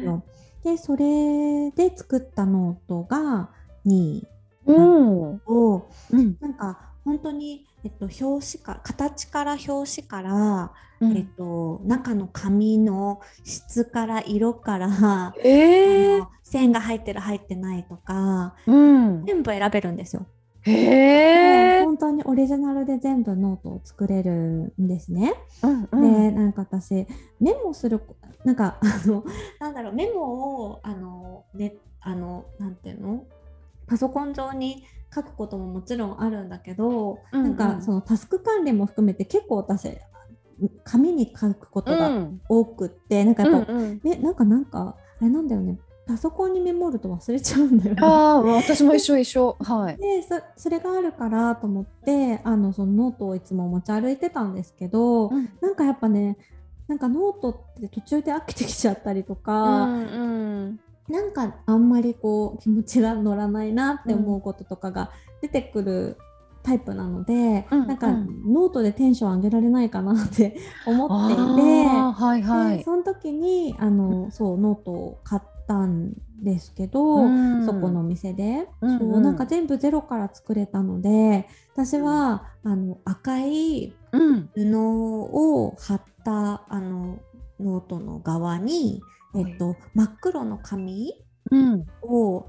[0.04, 0.24] の。
[0.64, 3.50] でそれで作ったノートが
[3.86, 4.28] 2位
[4.68, 20.26] を、うん、なんか本当に、えっと、表紙か形から表紙から、うん、えっと、中の紙の質から色から、えー、線が入ってる入ってないとか、うん、全部選べるんですよ。
[20.64, 25.34] へえ、本当にオリジナルで全部ノートを作れるんですね。
[25.64, 27.08] うんうん、でなんか私
[27.40, 28.00] メモする
[28.44, 29.24] なんかあの
[29.60, 33.24] なんだろうメモをあのねあのなんていうの？
[33.88, 34.84] パソコン上に
[35.14, 39.90] 書くことももちろんあるんだけど、うんうん、なんかそのタスク管理も含めて結構私
[40.84, 45.80] 紙に書くことが多くって、うん、なんかやっぱ、うんうん、ねなんかなんかあれなんだよね。
[46.08, 49.56] パソコンにメモると忘れちゃうんだよ、ね、ああ私も一緒一緒。
[49.60, 49.98] はい。
[49.98, 56.38] でそそれがあるからと思ってあのそのノートをいつも持ち歩いてたんですけど、うん、なんかやっぱね
[56.88, 60.04] なんかノートって途中で飽きてきちゃったりとか、うんう
[60.66, 60.80] ん
[61.12, 66.18] なんかあんまりこう気持ちが乗らないなって思うこととかが出てくる
[66.64, 83.94] タイプなので、うん、なんかノートでテンション上げられないかなって思っていて、はいはい、その時にあのそうノートを買ったんですけど、うん、そこのお店で、うんうん、そうなんか全部ゼロから作れたので私はあの赤い
[84.56, 87.20] 布を貼ったあの
[87.60, 89.04] ノートの側に、
[89.36, 91.14] えっと、真っ黒の紙
[92.02, 92.46] を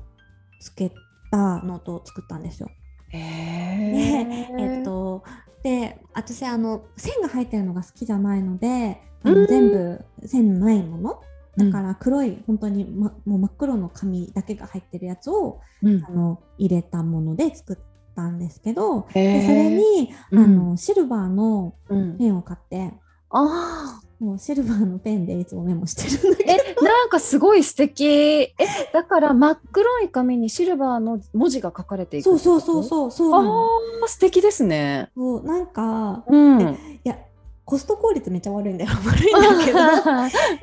[0.61, 0.90] つけ
[1.31, 2.71] たノートを作ったんですよ。
[3.11, 5.23] でえっと
[5.62, 11.21] で私あの線が入ってるのが好きじゃないのであの全部線のないもの。
[11.55, 17.77] だから黒い本当に、ま、もう真っ黒の紙だけが入ってるやつを、うん、あの入れたもので作っ
[18.16, 21.75] たんですけどでそれに、あのシルバーの
[22.18, 22.95] ペンを買って、
[23.29, 26.52] あもうシルバーのペンでいつもメモしてるんだけど。
[26.52, 28.04] えなんかすごい素敵。
[28.06, 28.54] え
[28.92, 35.11] だから真っ黒い紙にシルバーの文字が書かれていくそうそうそうそうそうああ素敵ですね。
[35.16, 37.18] そうなんか、うん、いや
[37.64, 38.90] コスト効率めっちゃ悪いんだよ。
[39.04, 39.78] 悪いんだけど。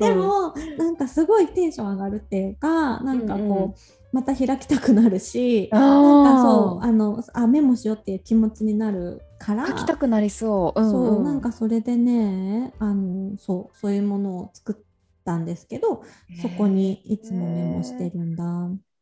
[0.08, 3.74] でも、うん、なんかすごいテンション上がるっていうかなんかこう、うんうん。
[4.12, 9.66] また開きたくなるしなんかそうあのあメモしようっていう気持ちになるから。
[9.66, 14.84] 書きたくなりそう,、うんうん、そうなんかそれでねあのそうそういうものを作っ
[15.24, 16.04] たんですけど
[16.42, 18.44] そこにいつもメモしてるんだ。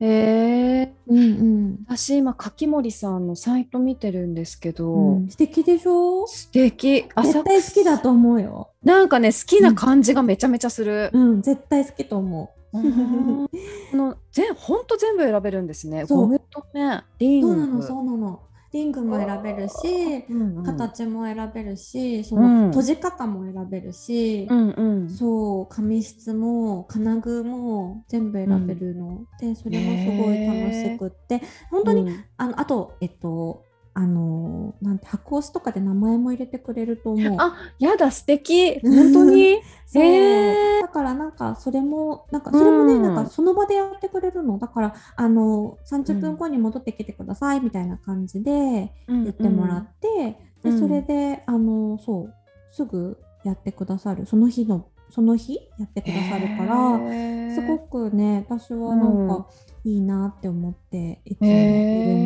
[0.00, 1.22] へえー、うんう
[1.70, 6.24] ん、私今柿森さんのサイト見てるんですけど、うん、素敵でしょ？
[6.28, 7.02] 素敵。
[7.02, 8.70] 絶対好きだと思うよ。
[8.84, 12.58] なんかね好きな感じがめちゃめちゃする、うん、うん、絶対好きと思う。
[12.70, 12.80] あ
[13.96, 16.04] の全本当全部選べるんですね。
[16.04, 17.48] ゴムとね、リング。
[17.48, 18.40] そうなのそうなの。
[18.72, 31.42] リングも選べるし、うんうん、形も選べるし、その閉じ方も選べるし、うんうん、そう紙質も金具も全部選べるの、うん、でそれもすごい楽しくって。
[31.70, 33.64] 本当に、うん、あのあとえっと
[33.98, 37.36] あのなんて箱押しとかで名前も入れてくれると思う。
[37.40, 38.78] あやだ素敵。
[38.78, 39.58] 本当に？
[39.86, 44.56] そう、えー、だからなんかそれもなんかそれもね、うん、なんかその場でやってくれるの。
[44.58, 50.08] だからあの30分後に戻ってきてくださいみたいな感じで言ってもらって、
[50.62, 50.70] うん。
[50.70, 52.34] うん、でそれであのそう
[52.70, 54.26] すぐやってくださる。
[54.26, 59.48] その日のその日やってくださるから、えー、すごくね私はなんか、
[59.84, 61.58] いいなって思っていつもいる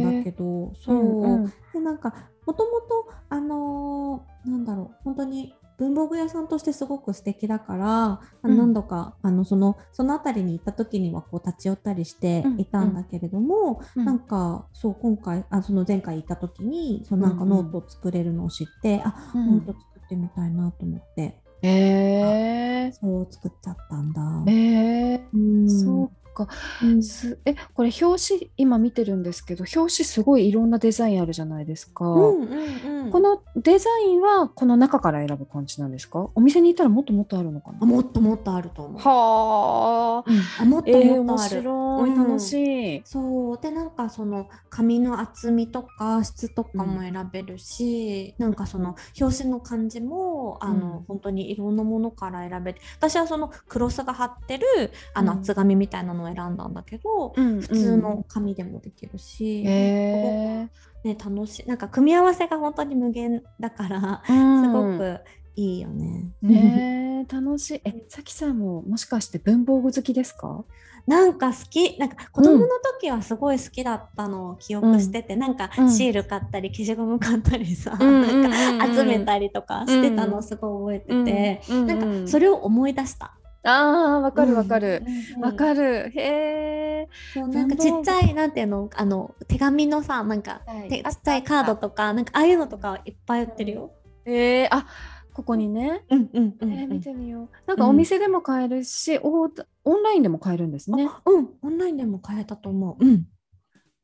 [0.09, 2.15] んだけど、そう、うんうん、でなんか
[2.47, 14.03] もともとあのー、なんだろう本当に文房具屋さんとしてすごく素敵だから、うん、何度かあのそのその辺りに行った時にはこう立ち寄ったりしていたんだけれども、うん。
[14.03, 21.42] うん、なんかそう今回あその前回行った時にそのなんかノートを作れるのを知って、うんうん、あノート作ってみたいなと思って。
[21.63, 24.21] えー、そう作っちゃったんだ。
[24.49, 26.49] えー、うん、そうか、
[26.83, 36.31] うん、すえこれ表紙今見てるんですけど表紙すごいいろんなデザインあるじゃないですか、うんうんうん、このデザインはこの中から選ぶ感じなんですか？
[36.35, 37.87] お店に行ったらもっともっとあるのかな？
[37.87, 39.01] もっともっとあると思う。
[39.01, 40.31] はあ、
[40.63, 43.59] うん、もっともっとある、えー、面白い、楽しい、うん、そう。
[43.61, 54.67] でなんかその紙の厚みとか質とかも選べるし、うん、なんかその表紙の感じもあの、うん、本当にいろんなものから選べて私はそのクロスが貼ってる
[55.15, 60.71] あの厚紙みたいなのを選んだんだけど、うん、普通の紙でもできるし、ね、
[61.05, 65.21] 楽しいなんか組み合わせが本当に無限だから、すごく
[65.57, 66.31] いいよね。
[66.41, 67.81] ね楽しい。
[67.85, 70.65] え、さきさんももしかして文房具好きですか？
[71.05, 72.69] なんか好きなんか子供の
[73.01, 83.37] 時はすごい好きだったのを記憶してて、うん、なんかシール買ったり消しゴム買ったりさ、うん、なんか集めたりとかしてたのすごい覚えてて、うん、なんかそれを思い出した。
[83.65, 83.71] あ
[84.17, 85.03] あ、わかるわかる。
[85.41, 86.11] わ、かる。
[86.15, 87.09] へえ。
[87.37, 93.93] なんかちっちゃい、なんていうの、あの、手紙のさ、なんか、はい、ちっちゃいカードとか、なんかああいうのとかいっぱい売ってるよ。
[94.25, 94.87] ええあ、
[95.33, 96.05] ここにね。
[96.11, 97.49] うんうんうん、えー、見てみよう。
[97.67, 101.09] なんかお店でも買えるし、オンラインでも買えるんですね。
[101.25, 103.05] うん、オンラインでも買えたと思う。
[103.05, 103.27] うん。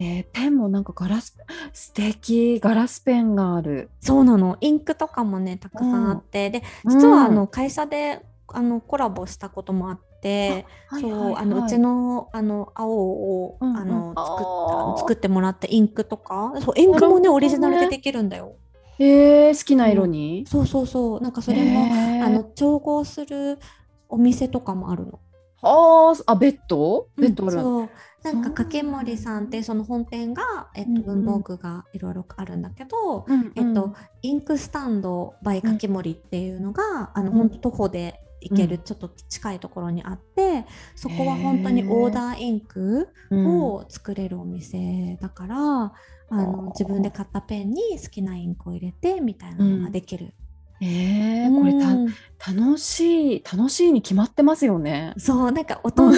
[0.01, 1.37] えー、ペンもなんかガラス
[1.73, 18.55] 素敵ガラスペンがあるそうなのインクとかもねたくさんあって、うん、で実はあの会社であのコラボしたこともあって、そうあのうちのあの青を、うんうん、あの作った作ってもらったインクとかそうインクもねオリジナルでできるんだよ。
[19.01, 21.21] えー、好きな色に、そうそうそう。
[21.21, 21.87] なんかそれも、
[22.25, 23.61] あの調合する
[24.09, 25.21] お店とかもあるの。
[25.63, 27.07] はあ、あベッド？
[27.17, 27.89] ベッドある、そう。
[28.25, 45.91] なんか掛森さんってその本店が、えっと、文房具がいろいろあるんだけど、うんうん、えっと、インクスタンド by 掛森っていうのが、うん、あの本当徒歩で行けるちょっと近いところにあって、うん、そこは本当にオーダーインクを作れるお店だから、うん、
[46.31, 50.35] あの自分で買ったペンに好きなインクを入れてみたいなのができる。
[50.81, 55.13] えー、これた、楽しい楽しいに決まってますよね。
[55.19, 56.13] そうなんか大人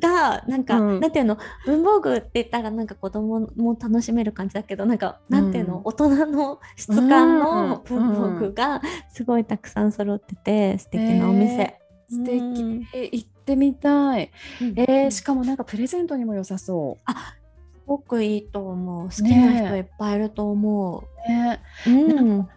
[0.00, 1.36] がなんか、うん、なんていうの？
[1.66, 5.82] 文房具って言ったらなんか子供も楽しめる感じだけどなんか、うん、なんていうの？
[5.84, 8.80] 大人の質感の文房具が
[9.12, 11.52] すごいたくさん揃ってて素敵なお店。
[11.54, 14.30] えー、素敵、え行ってみたい、
[14.76, 17.02] えー、しかもなんかプレゼントにも良さそう。
[17.04, 17.34] あ
[17.74, 19.04] すごくいいと思う。
[19.04, 21.30] 好きな人いっぱいいると思う。
[21.30, 22.48] ね、うん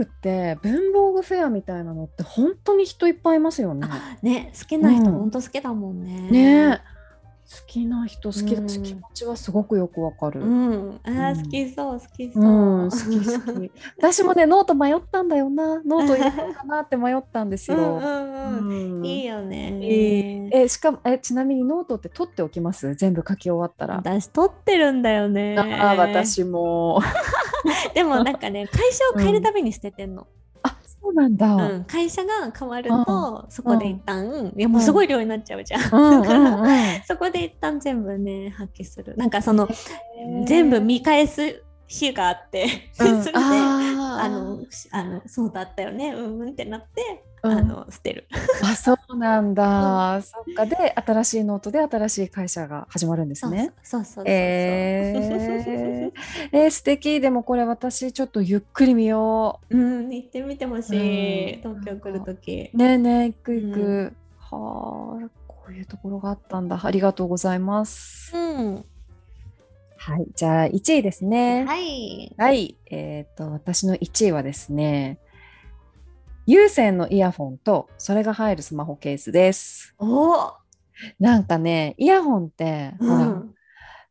[0.00, 3.88] 具って文房具フェアみたいなのって本当に人いっぱいいますよね。
[4.22, 6.30] ね好きな人、うん、本当好きだもんね。
[6.30, 6.82] ね
[7.50, 10.40] 好きな人好きだし、うん、気持ちはすごくよくわかる。
[10.40, 12.44] うん、あ、うん、好きそう好きそう。
[12.44, 13.72] うん、好き好き。
[13.98, 15.82] 私もねノート迷ったんだよな。
[15.82, 18.00] ノート入れようかなって迷ったんですよ。
[19.02, 19.78] いいよね。
[19.80, 22.94] いいえしかもえちなみにノートって取っておきます？
[22.94, 23.96] 全部書き終わったら。
[23.96, 25.56] 私取ってるんだよね。
[25.58, 27.00] あ私も。
[27.94, 30.28] でもなんかね 会社を変えるたびに捨ててんの。
[31.02, 39.16] そうなんだ、うん、会社が変わると、そこで一旦、うん、いやもうすごい量になっちゃうじゃん、だから、そこで一旦全部ね破棄する。
[39.16, 39.68] なんかその
[40.46, 48.26] 全部見返す日があって それであのあのそうだったよねうんうんってなってあの捨てる。
[48.62, 53.72] あそうなんだ、うん、そっかで新しいノートで新しい会社が始まるんですね。
[53.82, 56.12] そうそうそうえー、
[56.52, 59.76] えー、素敵でもこれ私ちょっとゆっくり見よう。
[59.76, 62.70] うん行ってみてほしい、うん、東京来る時。
[62.74, 63.80] ねえねえ行く行く。
[63.80, 68.36] うん、はあこういうところがあったんだありがとうございます。
[68.36, 68.84] うん。
[70.02, 71.66] はい、じゃあ1位ですね。
[71.66, 72.34] はい。
[72.38, 75.18] はい、えっ、ー、と私の1位はですね。
[76.46, 79.94] 有線のイヤホンとそれが入るスマホケースです。
[79.98, 80.54] お
[81.18, 83.42] なんかねイヤホンって、うん、ほら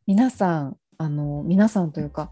[0.05, 2.29] 皆さんあの皆さんというか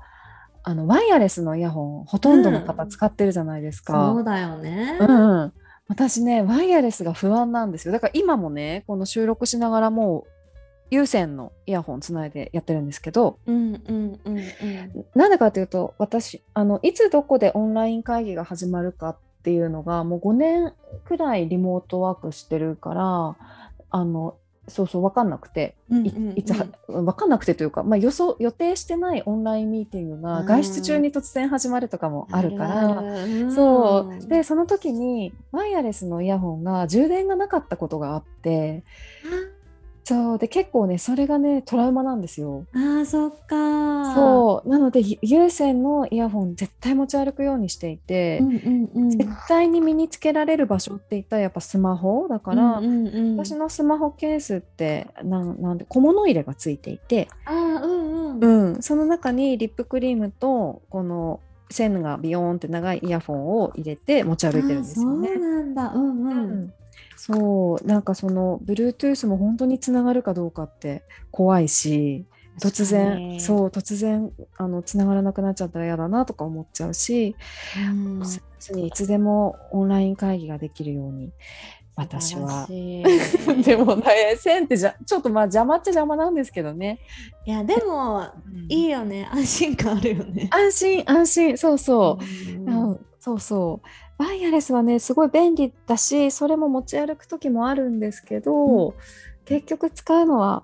[0.64, 4.10] あのワイヤレスのイヤホンほとんどの方使ってるじゃないですか。
[4.10, 5.54] うん、そうだよね、うん、うん、
[5.88, 10.37] 私ねワイヤレスが不安なんですよだから今もねこの収録しながらもう
[10.90, 14.38] 有線のイヤホンつないでやってるんですけど、うんうんうん。
[14.38, 20.74] うん、なんでかというと私あのいつどこでオンライン会議が始まるかっっていうのがもう5年
[21.06, 23.38] くらいリモートワークしてるから
[23.90, 24.36] あの
[24.68, 26.54] そうそう分かんなくて、うんうんうん、いつ
[26.88, 34.28] 分かんなくてというか、まあ、予想予定してないオンラインミーティングが外出中に突然始まるとかもあるから、うん、そう。
[34.28, 38.84] でその時にワイヤレスのイヤホンが充電がなかったことがあって。
[40.08, 40.38] そう。
[40.38, 42.66] で結構ねそれがねトラウマなんですよ。
[42.74, 44.70] あそっかそう。
[44.70, 48.56] なので有線のイヤホン絶対持ち歩くようにしていて、うん
[48.96, 57.28] うんうん、絶対に身につけられる場所って言ったらやっぱスマホだから、うんうんうん、私のスマホケースってなんなんで小物入れがついていて。
[57.44, 65.28] あ、うんうん、うん、その中にリップクリームとこの線がビヨーンって長いイヤホンを入れて持ち歩いてるんですよね。
[65.28, 66.74] そうなんだ、うんうん、うん
[67.28, 72.26] そうなんかその Bluetooth も本当につながるかどうかって怖いし
[72.62, 77.36] 突然そう突然あのつながらなくなっちゃったら嫌だなとか思っちゃうし、
[78.72, 81.34] うん、いつでもオンライン会議ができるように
[81.96, 82.68] 私は。
[82.70, 87.00] でも、ね、線ってじゃちょっとまあ邪魔っちゃ邪魔なんですけどね。
[87.46, 89.28] いやでも、うん、いいよね。
[89.32, 90.48] 安心感あるよね。
[90.52, 91.58] 安心安心。
[91.58, 93.88] そうそう、うん、そうそう
[94.18, 98.94] ワイヤレスはねすごい便利だしそれも持ち歩く時もあるんですけど、うん、
[99.46, 100.64] 結局使うのは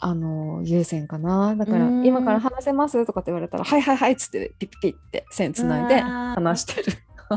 [0.00, 1.54] あの有線かな。
[1.56, 6.92] だから今から話せますとかって言われたら「はいはいはい」っつってピッピッって線つないで話してる。
[7.32, 7.34] え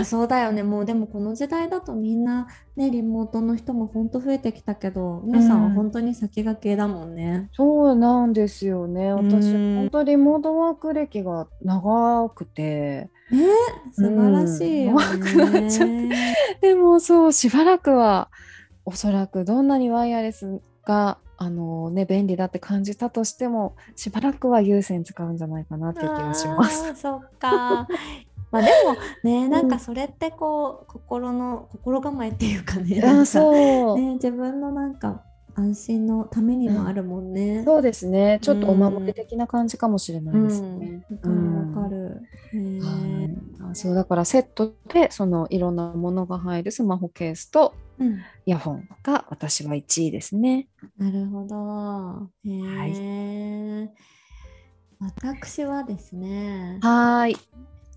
[0.00, 0.62] ー、 そうだよね。
[0.62, 9.12] もうでもこの時代だとみんなねリモートの人も本当増えてきたけど皆さんは本当に先駆けだもんね、うん、そうなんですよね。
[9.12, 13.46] 私、本当リモートワーク歴が長くてね
[13.92, 16.10] 素晴らしいよね、
[16.60, 18.30] でもそうしばらくは
[18.84, 26.94] おそらくどんなにワイヤレスがあのね便利だって感じたとしてもしばらくは有線使うんじゃないかなっていう気がします。
[26.96, 27.86] そっか。
[28.50, 33.98] まあでもねなんかそれってこう、心の心構えっていうかねかそう。
[33.98, 35.22] ね自分のなんか
[35.58, 38.38] 安心のためにもあるもんね、うん、そうですね。
[38.42, 41.04] ちょっとお守り的な感じかもしれないですね。
[41.22, 42.22] うん、わ、かる、
[42.54, 47.74] うん、そうだからセットでそのいろんなものが入るスマホケースと
[48.46, 50.68] イヤホンが私は1位ですね。
[50.96, 52.30] なるほど。
[52.48, 53.92] へえ、はい、
[55.00, 56.78] 私はですね。
[56.82, 57.36] はい。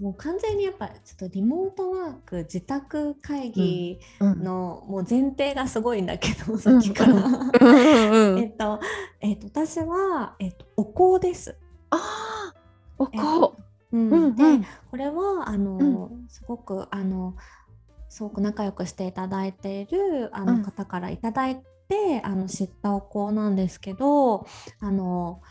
[0.02, 7.14] もう完全にやっぱちょっとリモートワーク自宅会議のもう前提がすごいんだけど、うん、さっきから。
[8.36, 8.80] えっと
[9.20, 11.56] えっと私は、えっと、お香です。
[11.92, 11.98] あ
[12.52, 12.54] あ
[12.98, 13.54] お香、
[13.92, 14.10] うん。
[14.10, 14.36] うんうん。
[14.36, 17.36] でこれはあの、すごくあの
[18.10, 20.48] すごく仲良くしていただいているあうん。
[20.48, 21.58] の方からいただい
[21.88, 24.48] て、あの知ったお香なんですけど
[24.80, 25.42] あの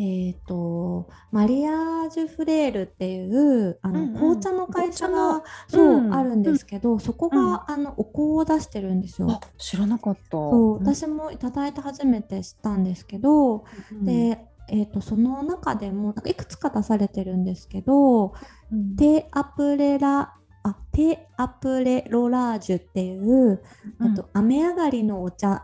[0.00, 4.14] えー、とマリアージュフレールっていうあの、うんうん。
[4.14, 6.14] 紅茶の会社が紅そう、うん。
[6.14, 9.28] あるんですけどそこが、あのお香を出してるんですよ。
[9.28, 10.20] あ知らなかった。
[10.30, 18.34] そう私もいただいて初めて知ったんですけど、うん、で、えー、とその中でもなんかいくつか出されてるんですけど
[18.72, 18.94] うん。
[18.94, 23.62] テアプレラあテアプレロラージュっていう、
[23.98, 25.62] あと雨上がりのお茶っ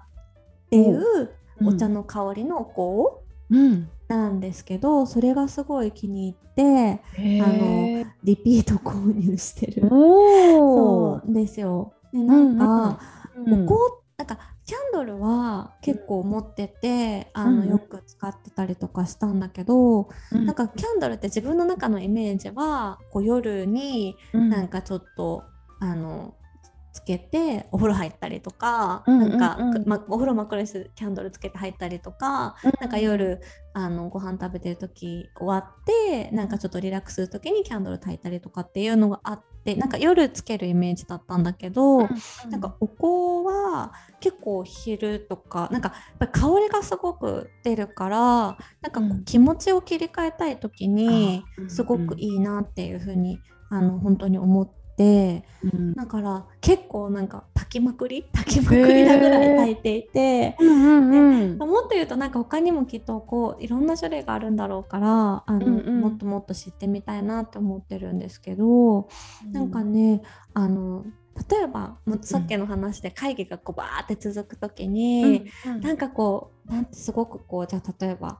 [0.70, 1.30] ていう
[1.64, 3.20] お茶の香りのお
[3.50, 7.00] うん、香なんですけど、それがすごい気に入ってへ
[7.40, 9.88] あーリピート購入してる。
[9.90, 11.94] おそうですよ。
[12.12, 12.98] でなんか、
[13.36, 13.74] うんお香
[14.16, 17.68] なんかキャンドルは結構持ってて、あのうん。
[17.68, 20.46] よく使ってたりとかしたんだけど、うん。
[20.46, 24.50] なんかキャンドルって自分の中のイメージはこう夜にうん。
[24.50, 25.42] なんかちょっと、
[25.80, 26.34] あの
[26.94, 29.38] つけてお風呂入ったりとか、うんうんうん。
[29.38, 33.40] なんか、くま、お風呂真っ暗にしてキャンドルつけて入ったりとか、なんか夜
[33.74, 42.06] あのご飯食べてる時終わってなんかちょっとリラックスする時にキャンドル焚いたりとかっていうのがあってなんか夜つけるイメージだったんだけど、
[42.48, 49.24] なんかお香は結構昼とかなんかやっぱり香りがすごく出るからなんかこううん。
[49.24, 53.40] 気持ちを切り替えたい時にすごくいいなっていうふうに
[53.70, 55.94] あの本当に思ってうん。
[55.94, 60.56] だから結構なんか炊きまくり 炊きまくりなぐらい炊いていて。
[60.60, 61.58] うんうんうん。
[61.58, 66.00] もっと言うとなんか他にもきっとこういろんな種類があるんだろうからあの、うんうん。
[66.00, 69.08] もっともっと知ってみたいなって思ってるんですけど、
[69.52, 70.22] なんかね
[70.52, 71.04] あの
[71.50, 78.38] 例えばもうさっきの話で会議がこうバーって続く時に、うんなんかこうなんてすごくこうじゃあ例えば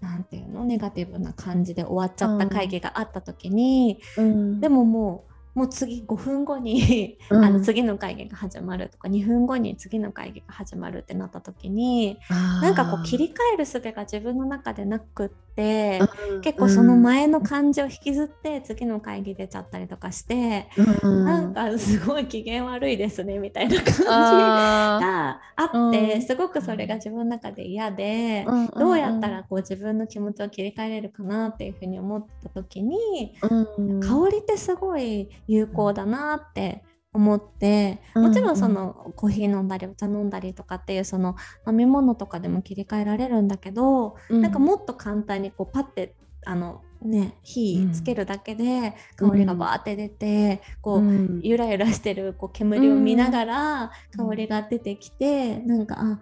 [0.00, 0.64] なんていうの？
[0.64, 4.60] ネガティブな感じで終わっちゃった会議があった時に、うん。
[4.60, 7.44] でももうもう次5分後に、うん。
[7.44, 16.00] あの次の会議が始まるとか2分後に次の会議が始まるってなった時になんかこう切り替える術が自分の中でなくって。
[16.42, 20.68] 結構その前の感じを引きずって次の会議出ちゃったりとかして、
[21.02, 21.24] うん。
[21.24, 26.22] なんかすごい機嫌悪いですねみたいな感じあがあって、うん。
[26.22, 33.34] すごくそれが自分の中で嫌で、ーどうやったらこう自分の気持ちを切り替えれるかなっていうふうに思った時に、
[33.78, 34.00] うん。
[34.00, 36.82] 香りってすごい有効だなって
[37.14, 41.36] 思ってうんもちろんそのコーヒー飲んだりお茶飲んだりとかっていうその
[41.66, 51.40] 飲み物とかでも切り替えられるんだけど、なんかもっと簡単にこうパッてあのね火つけるだけで香りがバーって出て、こう、うん。
[51.42, 53.82] ゆらゆらしてるこう煙を見ながら
[54.18, 54.28] うん。
[54.28, 56.20] 香りが出てきて、なんかあ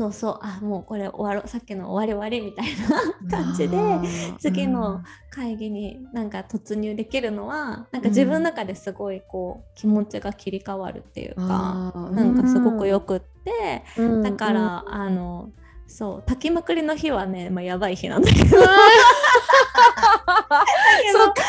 [0.00, 0.38] そうそう。
[0.40, 1.48] あもうこれ終わろう。
[1.48, 2.66] さっきの終わり終わりみたい
[3.30, 3.76] な感じで
[4.38, 12.14] 次の会議になんか突入できるのはなんか自分の中ですごいこう気持ちが切り替わるっていうか、あー。
[12.14, 14.22] なんかすごくよくって、うん。
[14.22, 15.50] だから、あの
[15.90, 18.44] そう炊きまくりの日はね、まあ、やばい日なんだけど。
[18.44, 18.54] だけ
[21.12, 21.42] どそっか。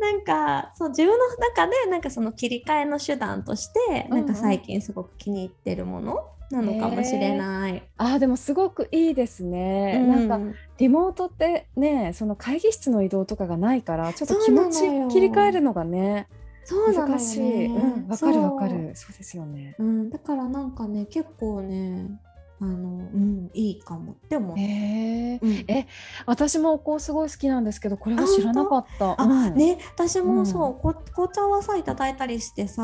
[0.00, 7.82] なんかそう自分の中でなんかその切り替えの手段としてなんか最近すごく気に入ってるものなのかもしれない。
[7.98, 10.28] あーでもすごくいいですね、うん。
[10.28, 14.70] なんかリモートってねその会議室の移動とかがないからちょっと気持よ。
[14.70, 14.80] ち
[15.12, 16.26] 切り替えるのがね
[16.68, 17.12] そうなのよね。
[17.12, 17.66] 難しい。
[17.66, 18.78] うんわかるわかそう。
[18.78, 19.74] るそうですよね。
[19.78, 22.20] うん、だからなんかね結構ね
[22.60, 24.58] あの、うん、いいかもって思う。
[24.58, 25.50] へえうん。
[25.68, 25.86] え
[26.26, 29.18] 私もこうすごい好きなんですけどこれは知らなかった。
[29.18, 29.54] あ、うん。
[29.54, 30.78] ね私もそう、うん。
[30.80, 32.82] こ紅茶はさいただいたりしてさ、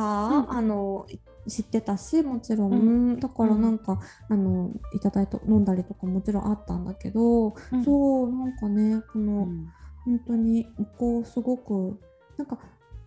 [0.49, 0.57] うん。
[0.57, 1.07] あの
[1.47, 2.77] 知ってたしもちろん、う
[3.17, 3.21] ん。
[3.21, 7.85] だからなんか、あのいただいて飲んだりとかもちろんあったんだけど、うん。
[7.85, 9.69] そうなんかねこの、うん。
[10.07, 10.69] 本当に
[10.99, 11.99] こうすごく
[12.39, 12.59] なんか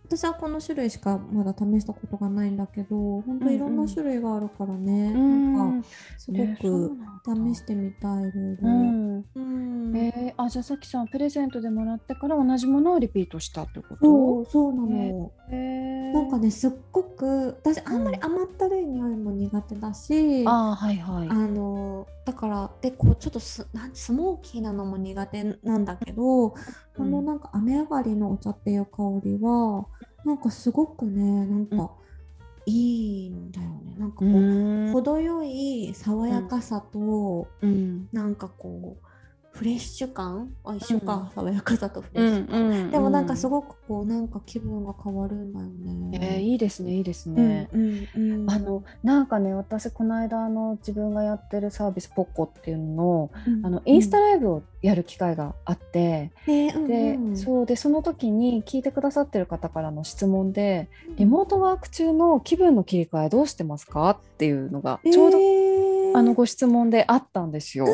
[0.07, 5.87] 私はこの種類しかまだ試したことがないんだけど本当いろんな種類があるからね、なんか
[6.17, 6.91] すごく
[7.25, 8.57] 試してみたいいろいろ。
[8.61, 9.25] うん。
[9.35, 9.97] うん。
[9.97, 15.31] えー、あじゃあさっきさんプレゼントでもらってから同じものをリピートしたってこそとうそうなの、ね。
[15.49, 16.13] へー。
[16.13, 21.29] なんかねすっごく私あんまり甘ったるい匂いも苦手だし、あーはいはい。
[21.29, 26.53] あのだからでこうちょっとスなんスモーキーなのも苦手なんだけど、
[26.97, 29.85] このなんか雨上がりのお茶っていう香りは
[30.25, 31.91] なんかすごくねなんか
[32.65, 33.95] いいんだよね。
[33.97, 34.91] なんかこう、うん。
[34.91, 38.09] 程よい爽やかさと、うん。
[38.11, 39.06] なんかこう
[39.57, 46.19] フレッシュ感あ一緒か、爽やかさとフレッシュ感、うんうんうん、でもなんかすごくこうなんか気分が変わるんだよね。
[46.21, 47.69] えー、いいですねいいですね。
[47.73, 57.29] うんうんうん、あのなんかね私この間あの自分がやってるサービスポッコっていうのを、うん、あのインスタライブをやる機会があって、うん、で、うん。
[57.29, 64.11] うん、そうでその時に聞いてくださってる方からの質問で、リモートワーク中の気分の切り替えどうしてますか？
[64.11, 67.87] っていうのがちょうど、えー、あのご質問であったんですよ。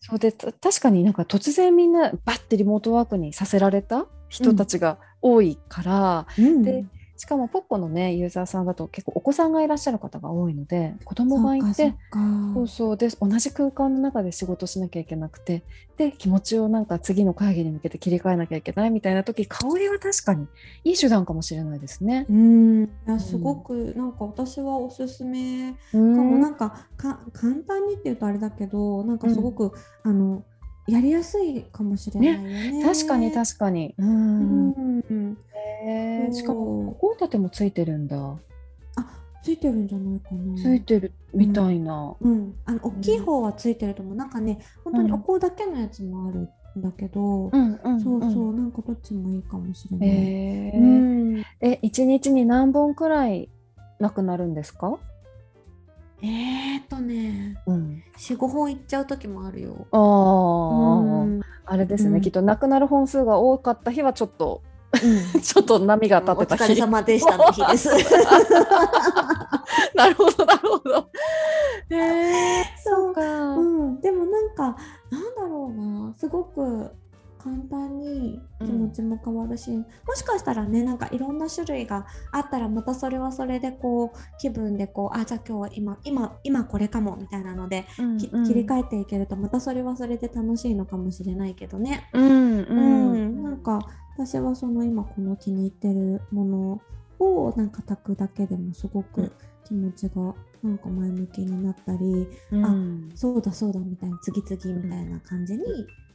[0.00, 6.84] そうで確かになんか突然みんなバッてリモートワークにさせられた人たちが多いから、うん、で
[7.22, 11.94] しかもポッコのねユーザーさんだと結構お子さんがいらっしゃる方が多いので子供がいて
[12.52, 12.96] そうそう。
[12.96, 15.62] で同じ空間の中で仕事しなきゃいけなくて
[15.96, 20.48] で気持ちをなんか次の会議に向けて切り替えなきゃいけないみたいな時香りは確かに
[20.82, 22.26] いい手段かもしれないですね。
[22.28, 22.88] うん。
[23.20, 26.38] すごくなんか私はおすすめかも。
[26.38, 30.44] なんかか簡単にって言うとあれだけどなんかすごく、うん、あの
[30.86, 32.72] やりやすいかもしれないよね。
[32.72, 33.94] ね確かに確かに。
[33.98, 34.70] うん。
[34.70, 35.38] うん
[35.84, 38.16] えー、しかもここ立てもついてるんだ。
[38.16, 38.38] あ、
[39.42, 40.60] ついてるんじゃないかな。
[40.60, 42.14] ついてるみたいな。
[42.20, 42.32] うん。
[42.32, 44.14] うん、あの大きい方はついてると思う。
[44.14, 50.08] なんかね、本当にお香だけのやつもあるんだけど、うんうん、そうそうなんかどっちもいいかもしれない。
[50.08, 50.84] えー、う
[51.38, 51.44] ん。
[51.60, 53.48] え、一日に何本くらい
[54.00, 54.98] なくなるんですか？
[56.22, 59.88] えー、っとね、うん、45本いっちゃう時もあるよ。
[59.90, 64.62] ああ、うん、あれですね、うん、きっとなくなる本数が多かった日はちょっと、
[65.34, 66.62] うん、 ちょっと波が立てた日。
[66.62, 67.88] お疲れ様でしたの日です。
[69.96, 71.08] なるほどなるほど。
[71.90, 74.00] へえー、そうか、うん。
[74.00, 74.76] でもなんか
[75.10, 76.88] なんだろうなすごく
[77.42, 92.08] 簡単に気持ちも変わるし、うん、もしかしたらねなんかいろんな種類があったらまたそれはそれでこう気分でこうあじゃあ今日は今今今これかもみたいなので、うんうん、切り替えていけるとまたそれはそれで楽しいのかもしれないけどね。
[92.12, 93.12] うん、うん。
[93.12, 93.80] うん、なんか
[94.16, 96.80] 私はその今この気に入ってるもの
[97.18, 99.32] をなんか炊くだけでもすごく
[99.64, 105.62] 気持ちがなんか前向きになったり、うん、あそうだそうだみたいな次々みたいな感じに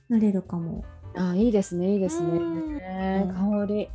[0.10, 0.84] なれるかも
[1.18, 3.90] あいいですねいいですね、香り。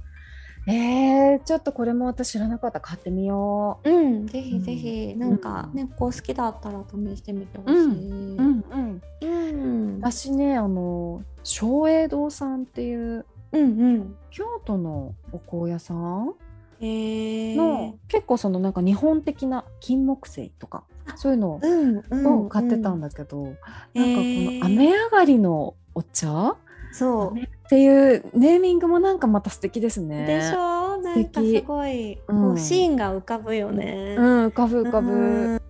[0.67, 2.81] えー、ちょっとこれも私知らなかった。
[2.81, 3.91] 買ってみよう。
[3.91, 16.35] うんぜひぜひ、うん、なんかね、こう好きだったら試してみてほしい、うんうんうん、私ねあの松栄堂さんっていう、うんうん、京都のお香屋さん
[16.81, 20.85] の結構そのなんか日本的な金木犀とか
[21.17, 21.61] そういうの
[22.45, 23.55] を買ってたんだけど、うんうん、
[23.95, 26.57] なんかこの雨上がりのお茶
[26.93, 27.39] そう。
[27.39, 30.27] っていうネーミングもなんかまた素敵ですね。
[30.27, 30.99] でしょ？
[30.99, 34.15] なんかすごい、うん、こうシーンが浮かぶよね。
[34.19, 35.11] うん、浮かぶ浮かぶ。
[35.11, 35.61] うん、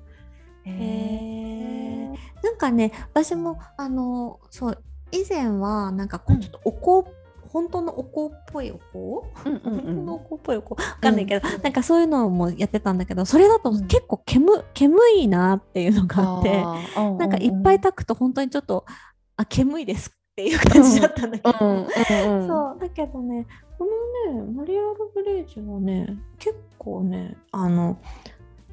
[0.65, 2.09] へえ。
[2.43, 4.79] なんかね私もあのそう
[5.13, 7.15] 以前はなんかこうちょっとお香、うん
[7.53, 10.71] 本当のお香っぽいお香、うんうんうん、本当のお香っぽいお香？
[10.71, 16.65] わかんないけど、うん、なんかそういうのもやってたんだけどそれだと結構煙煙いなっていうのがあって、
[16.97, 18.87] うん、なんかいっぱい炊くと本当にちょっと
[19.37, 23.47] あ煙いですっていう感じだったんだけど、うんうんうん、そうだけどね
[23.79, 23.87] こ
[24.31, 27.99] のねマリアール・ブレージュはね結構ねあの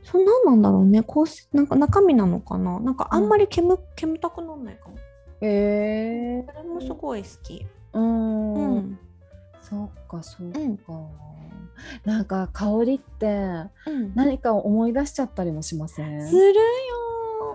[0.03, 1.03] そ何なんだろうね。
[1.03, 2.79] こうなんか中身なのかな？
[2.79, 4.95] なんかあんまり煙,、煙たくなんないかも。
[5.41, 7.65] へえー、それもすごい好き。
[7.93, 8.99] うん、うん、
[9.61, 10.79] そっかそっか、うん、
[12.05, 13.65] なんか香りって
[14.15, 16.53] 何かを思い出しちゃったりもしません、するよ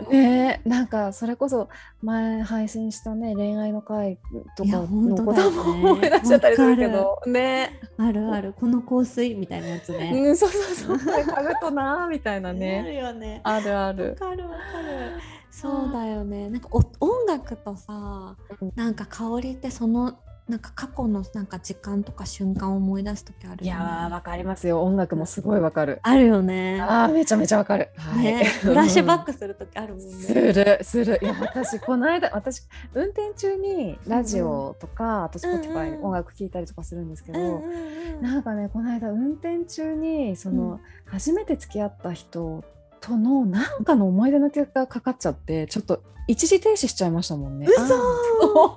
[0.01, 1.69] ねなんかそれこそ
[2.03, 4.19] 前配信したね恋愛の回
[4.57, 7.21] とかのことも思い出しちゃったりするけど。
[7.27, 7.81] ね。
[7.99, 8.53] あるある。
[8.53, 11.15] この香水みたいなやつね、うん、そうそうそう。
[11.61, 12.81] となみたいなね。
[12.81, 13.41] あるよね。
[13.45, 14.11] あるある。
[14.11, 15.21] わかるわかる。
[15.51, 16.51] そうだよね。
[16.51, 20.19] なんか音楽とさ、うん、なんか香りってその
[20.49, 23.67] なんか過去のなんか時間とか瞬間を思い出す時ある、ね、い。
[23.67, 23.79] や
[24.13, 24.83] わかりますよ。
[24.83, 26.01] 音楽もすごいわかる。
[26.03, 26.83] あるよね。
[26.83, 31.19] あめちゃめちゃわかる、ね、はい、フラッシュバックする時あるもんね、するする。
[31.23, 42.63] いや私この間私運転中にラジオとか、うん、あと Spotify 音楽聴いたりとかするんですけど、うんうんうん、なんかねこの間運転中にその、うん、初めて付き合った人
[43.01, 47.67] とのなんかの思い出の曲がかかっちゃってちょっと一時停止しちゃいましたもんね。
[47.69, 48.75] 嘘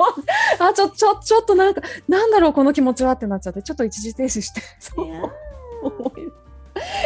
[0.59, 5.07] あちょちょちょっとなんかなんだろうこの気持ちはってなっちゃってちょっと一時停止してそう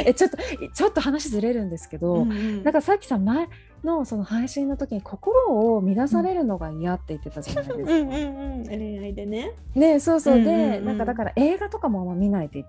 [0.05, 0.37] えちょっと
[0.73, 3.47] ちょっと話ずれるんですけど、うんうん、なんかさっきさ前
[3.83, 7.83] のその配信の時に心を乱されるのが嫌って言ってたじゃないですか。
[7.83, 9.53] うんうんうん、恋愛でね。
[9.75, 12.65] ねそうそう、うんうんうん、でなんかだから映画とかもあんま見ないって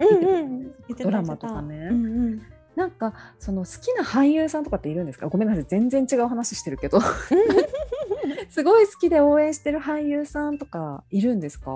[0.00, 1.76] 言ってた、うんうん、ドラマとかね。
[1.90, 2.42] うんうん
[2.76, 5.28] なんかその好きな俳優さんとかっているんですか？
[5.28, 7.00] ごめんなさい全然違う話してるけど。
[8.50, 11.70] すごい好きで応援してる俳優さんとかいるんですか？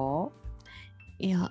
[1.18, 1.50] いや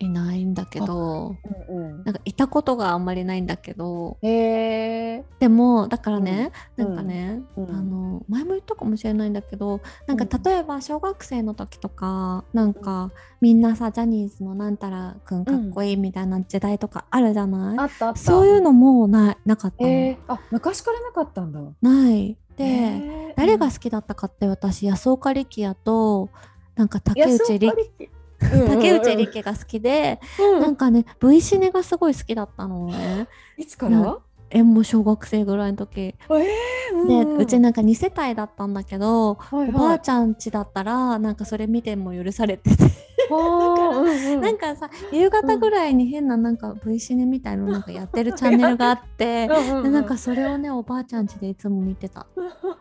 [0.00, 1.36] いないんだけど、
[1.68, 6.86] うんうん、なんかいたことがあんまりないんだけどでもだからね、うん。
[6.86, 7.70] なんかね、うん。
[7.70, 10.42] あの前も言ったかもしれないんだけどなんかうん。
[10.42, 15.44] 例えば小学生の時とかなんかみんなさジャニーズのなんたらくん。
[15.44, 18.18] かっこいいみたいな時代とかあるじゃない、あったあった。
[18.18, 19.84] そういうのもないなかった
[20.32, 21.60] あ昔からなかったんだ。
[21.82, 22.36] ない。
[22.56, 26.30] で、誰が好きだったかって私安岡力也と
[26.76, 28.10] なんか竹内力力
[28.40, 30.20] 竹内力が好きで、
[30.60, 33.28] なんかね V シネがすごい好きだったのね。
[33.56, 34.18] いつから、うん
[34.52, 36.00] えもう小学生ぐらいの時。
[36.00, 36.46] えー
[36.92, 37.38] うんで、うん。
[37.38, 39.68] うちなんか2世帯だったんだけど、はいはい。
[39.68, 42.89] おばあちゃん家だったらなんかそれ見ても許されてて、
[44.40, 49.56] なんかさ夕方ぐらいに変ななんか V シネみたいのなんかやってるチャンネルがあってうん。
[49.56, 52.26] うんうんでなんかそれをねおばあちゃん家でいつも見てた。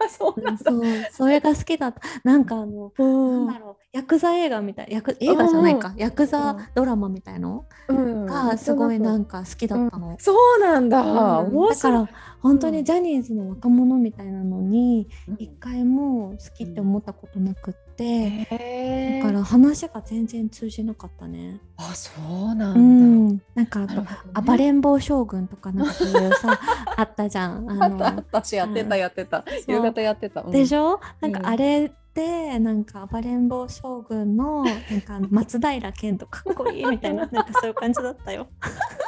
[0.10, 0.64] そうなんだ。
[0.64, 2.02] そうそれが好きだった。
[2.24, 3.46] なんかあの、うん。
[3.48, 5.94] なんだろうヤクザ映画みたいヤク映画じゃないか。
[5.98, 7.66] ヤクザドラマみたいの？
[7.88, 8.26] うん。
[8.26, 10.16] がすごいなんか好きだったの。
[10.20, 11.06] そうなんだ、う
[11.46, 11.54] ん。
[11.54, 11.94] 面白い。
[11.94, 15.36] だから本当にジャニーズの若者みたいなのにうん。
[15.38, 19.22] 一回も好きって思ったことなくって、へー。
[19.22, 21.60] だから話が全然通じなかったね。
[21.78, 22.12] あそ
[22.52, 24.08] うなうんだ、ん、なんかね。
[24.46, 26.60] 暴れん坊将軍とかなんかそういうさ
[26.98, 27.70] あったじゃん。
[27.82, 28.24] ああったあった。
[28.40, 29.44] 私やってたやってた。
[29.68, 30.52] 夕方やってた、うん。
[30.52, 31.00] でしょ？
[31.22, 31.46] なんかうん。
[31.46, 38.48] あれでなんか暴れん坊将軍のなんか松平健とかっこいいみたいななんかそういう感じだったよ。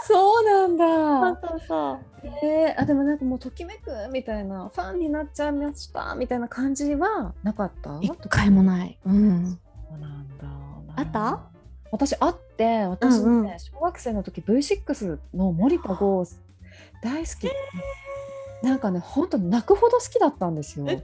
[0.08, 1.99] そうなんそうだそうそう。
[2.43, 7.97] えー、あでもなんかもうときめくみたいなファンになっちゃいましたみたいな感じはなかった？
[8.02, 8.97] 一回もない。
[9.06, 9.58] うん。
[9.89, 10.45] そうなんだ。
[10.95, 11.41] あった？
[11.91, 13.60] 私あって私ね、うんうん。
[13.60, 16.26] 小学生の時 V6 の森田剛
[17.04, 17.49] 大好き、
[18.64, 21.01] なんかねほんと泣くほど好きだったんですよウケる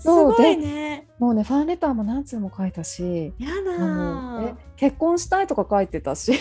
[0.00, 1.06] すそうごいね。
[1.18, 3.48] もうねファンレターも何通も書いたしや
[3.78, 6.36] だ結婚したいとか書いてたしー。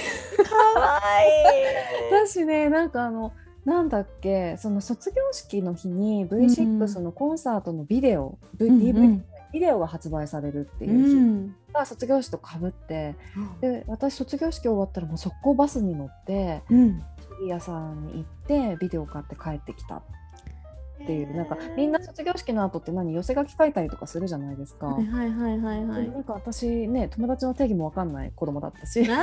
[0.76, 2.12] かわいい。
[2.12, 3.34] だしねなんかあの
[3.66, 9.22] なんだっけその卒業式の日に V6 のコンサートのビデオ、うん DVD
[9.54, 11.56] ビデオが発売されるってういう日ん。
[11.74, 13.16] が卒業式とかぶって
[13.62, 17.04] で私卒業式終わったらもう速攻バスに乗ってうん。
[17.40, 23.14] CD 屋さんに行ってビデオ買って帰ってきたっていうなんかみんな卒業式の後って何？
[23.14, 24.88] 寄せ書き書いたりとかするじゃないですか。
[24.88, 26.10] はいはいはいはい。
[26.10, 29.22] なんか私ね友達の定義も分かんない子供だったしな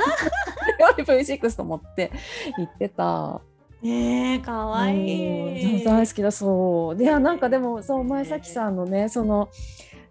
[0.97, 2.11] V6 と思って
[2.57, 3.41] 行ってた。
[3.83, 5.77] えー、かわいい。
[5.77, 7.01] うん大好きだそう。
[7.01, 9.49] いやなんかでもそう前崎さんのねその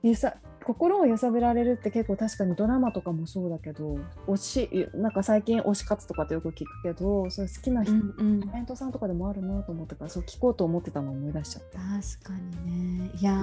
[0.03, 0.35] ゆさ
[0.71, 3.99] 心を揺さぶられるって結構確かにドラマとかもそうだけど
[4.29, 8.41] 推しなんか最近推し活とかってよく聞くけどそう好きな人、うんうん。
[8.49, 11.79] タレントさんとかでもあるなと思ったからそう聞こうと思ってたのを思い出しちゃった。
[11.79, 13.11] 確かにね。
[13.21, 13.37] いやー、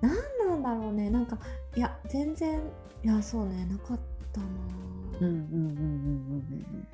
[0.00, 1.10] なんなんだろうね。
[1.10, 1.38] なんか
[1.76, 2.58] いや全然
[3.04, 3.98] いやそうねなかっ
[4.32, 4.46] たな、
[5.20, 6.88] うんうんうんうんうんうん。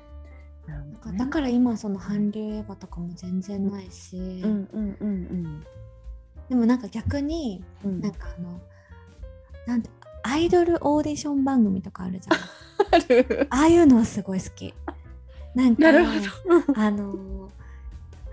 [0.67, 5.65] なるほどねだから今その韓流映画とかも全然ないし、うんうんうん
[6.49, 8.01] でもなんか逆にうんうん。
[8.01, 8.59] なんかあの
[9.65, 9.89] なんて
[10.23, 12.37] アイドルオーディション番組とかあるじゃん
[12.91, 13.47] ある。
[13.49, 14.73] ああいうのはすごい好き
[15.55, 15.91] なんかあ
[16.91, 17.49] の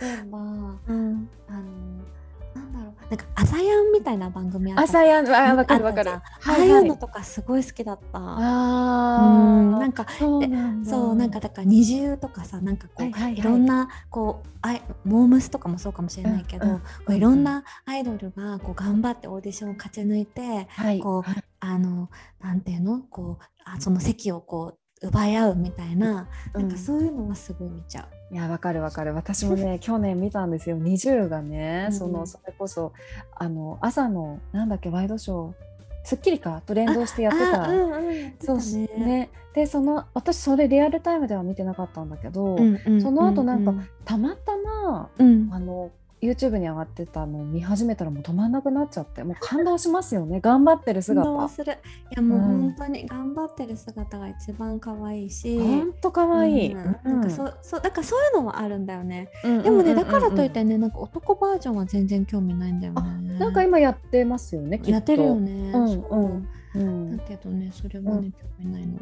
[0.00, 1.28] 例えばうん。
[1.48, 2.08] あの
[2.54, 2.94] なんだろう。
[3.08, 4.82] なんか朝やんみたいな番組あった。
[4.84, 6.10] 朝やんあわかるわかる。
[6.10, 6.68] ああい。
[6.68, 8.18] うのとかすごい好きだった。
[8.18, 10.90] あうんあなんかそうなんだ。
[10.90, 13.42] そうなんかだから二重とかさなんかこう、いはいはいはい。
[13.42, 21.00] ろんなこうあいモームスとかもそうかもしれないけど、うんうんこういろんなアイドルがこう頑張ってオーディションを勝ち抜いてはい。
[21.00, 21.30] こう
[21.60, 22.08] あの
[22.40, 23.00] なんていうの？
[23.10, 28.34] こうあその席をこう奪い合うみたいな、なんかそういうのはすごい見ちゃう。
[28.34, 29.14] いやわかるわかる。
[29.14, 30.78] 私もね 去年見たんですよ。
[30.78, 32.92] 20がね、うんそのそれこそ
[33.34, 35.52] あの朝のなんだっけワイドショー
[36.04, 36.62] 『スッキリ』か？
[36.64, 37.64] と連動してやってた。
[37.64, 38.34] あうんうん。
[38.40, 38.86] そうね。
[39.04, 39.30] ね。
[39.54, 45.48] でその私それリアルタイムでは見てなかったんだけど、うんうんその後なんかうんたまたまうん。
[45.52, 45.90] あの
[46.20, 50.40] YouTube に上がってたのを見始めたらもう止まんなくなっちゃってもう感動しますよね。
[50.40, 51.72] 頑張ってる感動姿する。
[51.72, 51.76] い
[52.16, 56.66] やもううん本当に頑張ってる姿が一番可愛いし、ほんとかわい。
[56.66, 56.98] い、うん。
[57.04, 59.28] なんかそうそうだからそういうのはあるんだよね。
[59.44, 59.98] うんでもね、うんうん。
[59.98, 63.38] うんだからといってねなんか男バージョンは全然興味ないんだよね。
[63.38, 64.90] なんか今やってますよねきっと。
[64.90, 65.72] やってるよね。
[65.72, 65.94] うんそ
[66.74, 66.78] う。
[66.78, 67.16] うん。
[67.16, 68.98] だけどねそれはね、興味ないの。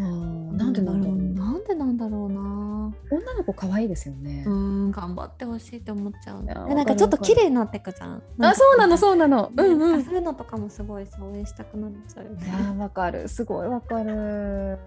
[0.00, 2.94] なんでなんだろうなんでなんだろうな。
[3.10, 4.50] 女の子可愛いですよねう。
[4.50, 6.44] ん頑張ってほしいって思っちゃう。
[6.44, 8.22] なんかちょっと綺麗になってくじゃん。
[8.40, 9.50] あ、そうなの、うそうなの。
[9.56, 10.00] うんうん。
[10.00, 12.48] いそういうのとかもすごいさ応援したくなっちゃうよね。
[12.48, 13.28] やー、わかる。
[13.28, 14.78] すごいわかる。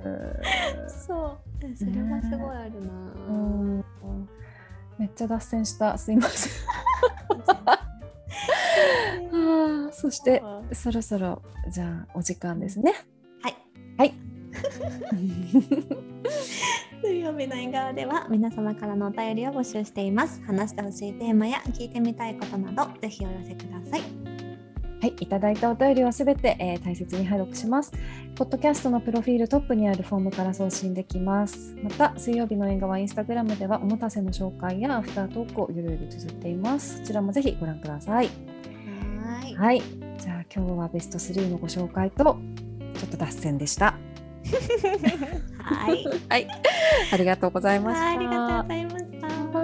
[0.88, 1.62] そう。
[1.62, 2.90] でそれはすごいあるな。
[3.30, 3.86] うん。
[4.98, 5.98] めっちゃ脱線した。
[5.98, 6.54] すいません。
[9.92, 10.44] そして
[10.74, 12.94] そろそろじゃあお時間ですね。
[13.42, 13.56] はい。
[13.98, 14.14] はい。
[17.02, 20.42] 水曜日の縁側では皆様からのお便りを募集しています。
[20.46, 24.02] 話してほしいテーマや聞いてみたいことなどぜひお寄せください。
[25.04, 27.92] はい、いただいたお便りはすべて、えー、大切に拝読します。
[28.36, 31.76] ポッドキャストのプロフィールトップにあるフォームから送信できます。
[31.84, 37.00] また、水曜日の縁側インスタグラムではおもたせの紹介やアフタートークをゆるゆる綴っています。
[37.00, 38.30] そちらもぜひご覧ください。
[39.22, 39.56] はい。
[39.56, 39.82] はい。
[40.20, 43.98] じゃあ今日はベスト3のご紹介とちょっと脱線でした。
[45.60, 46.06] はい。
[46.30, 46.48] はい。
[47.12, 48.10] ありがとうございました。
[48.10, 49.63] ありがとうございます。